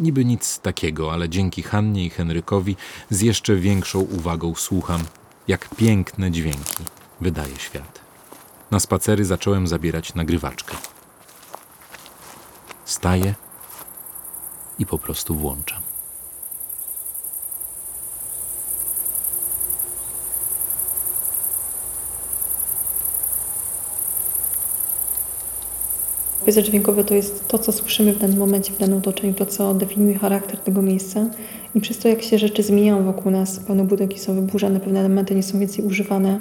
[0.00, 2.76] Niby nic takiego, ale dzięki Hannie i Henrykowi
[3.10, 5.04] z jeszcze większą uwagą słucham,
[5.48, 6.84] jak piękne dźwięki
[7.20, 8.00] wydaje świat.
[8.70, 10.76] Na spacery zacząłem zabierać nagrywaczkę.
[12.84, 13.34] Staję
[14.78, 15.95] i po prostu włączam.
[26.46, 29.74] Pejzaż dźwiękowy to jest to, co słyszymy w danym momencie, w danym otoczeniu, to, co
[29.74, 31.30] definiuje charakter tego miejsca.
[31.74, 35.34] I przez to, jak się rzeczy zmieniają wokół nas, pewne budynki są wyburzane, pewne elementy
[35.34, 36.40] nie są więcej używane.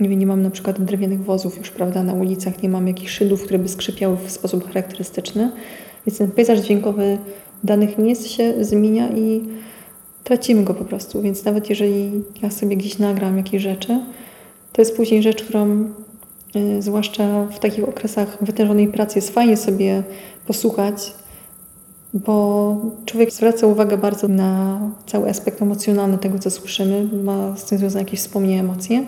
[0.00, 3.12] Nie, wiem, nie mamy na przykład drewnianych wozów już, prawda, na ulicach, nie mamy jakichś
[3.12, 5.50] szydów, które by skrzypiały w sposób charakterystyczny.
[6.06, 7.18] Więc ten pejzaż dźwiękowy
[7.64, 9.42] danych miejsc się zmienia i
[10.24, 11.22] tracimy go po prostu.
[11.22, 12.10] Więc nawet jeżeli
[12.42, 14.00] ja sobie gdzieś nagram jakieś rzeczy,
[14.72, 15.84] to jest później rzecz, którą
[16.78, 20.02] zwłaszcza w takich okresach wytężonej pracy jest fajnie sobie
[20.46, 21.12] posłuchać,
[22.14, 22.76] bo
[23.06, 28.04] człowiek zwraca uwagę bardzo na cały aspekt emocjonalny tego, co słyszymy, ma z tym związane
[28.04, 29.06] jakieś wspomnienia, emocje.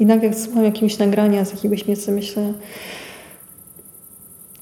[0.00, 2.52] I nagle jak słucham jakiegoś nagrania z jakiegoś miejsca, myślę,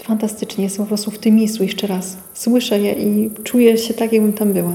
[0.03, 2.17] fantastycznie, jestem po prostu w tym miejscu jeszcze raz.
[2.35, 4.75] Słyszę je i czuję się tak, jakbym tam była.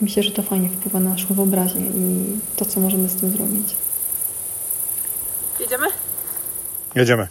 [0.00, 2.24] Myślę, że to fajnie wpływa na naszą wyobraźnię i
[2.56, 3.76] to, co możemy z tym zrobić.
[5.60, 5.86] Jedziemy?
[6.98, 7.28] Jedziemy.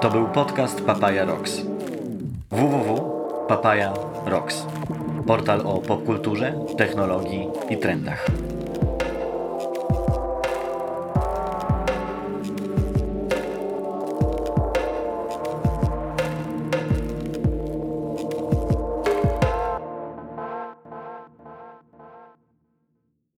[0.00, 1.60] To był podcast Papaya Rocks.
[2.50, 3.94] www.papaya
[4.26, 4.66] Rocks.
[5.26, 8.26] Portal o popkulturze, technologii i trendach.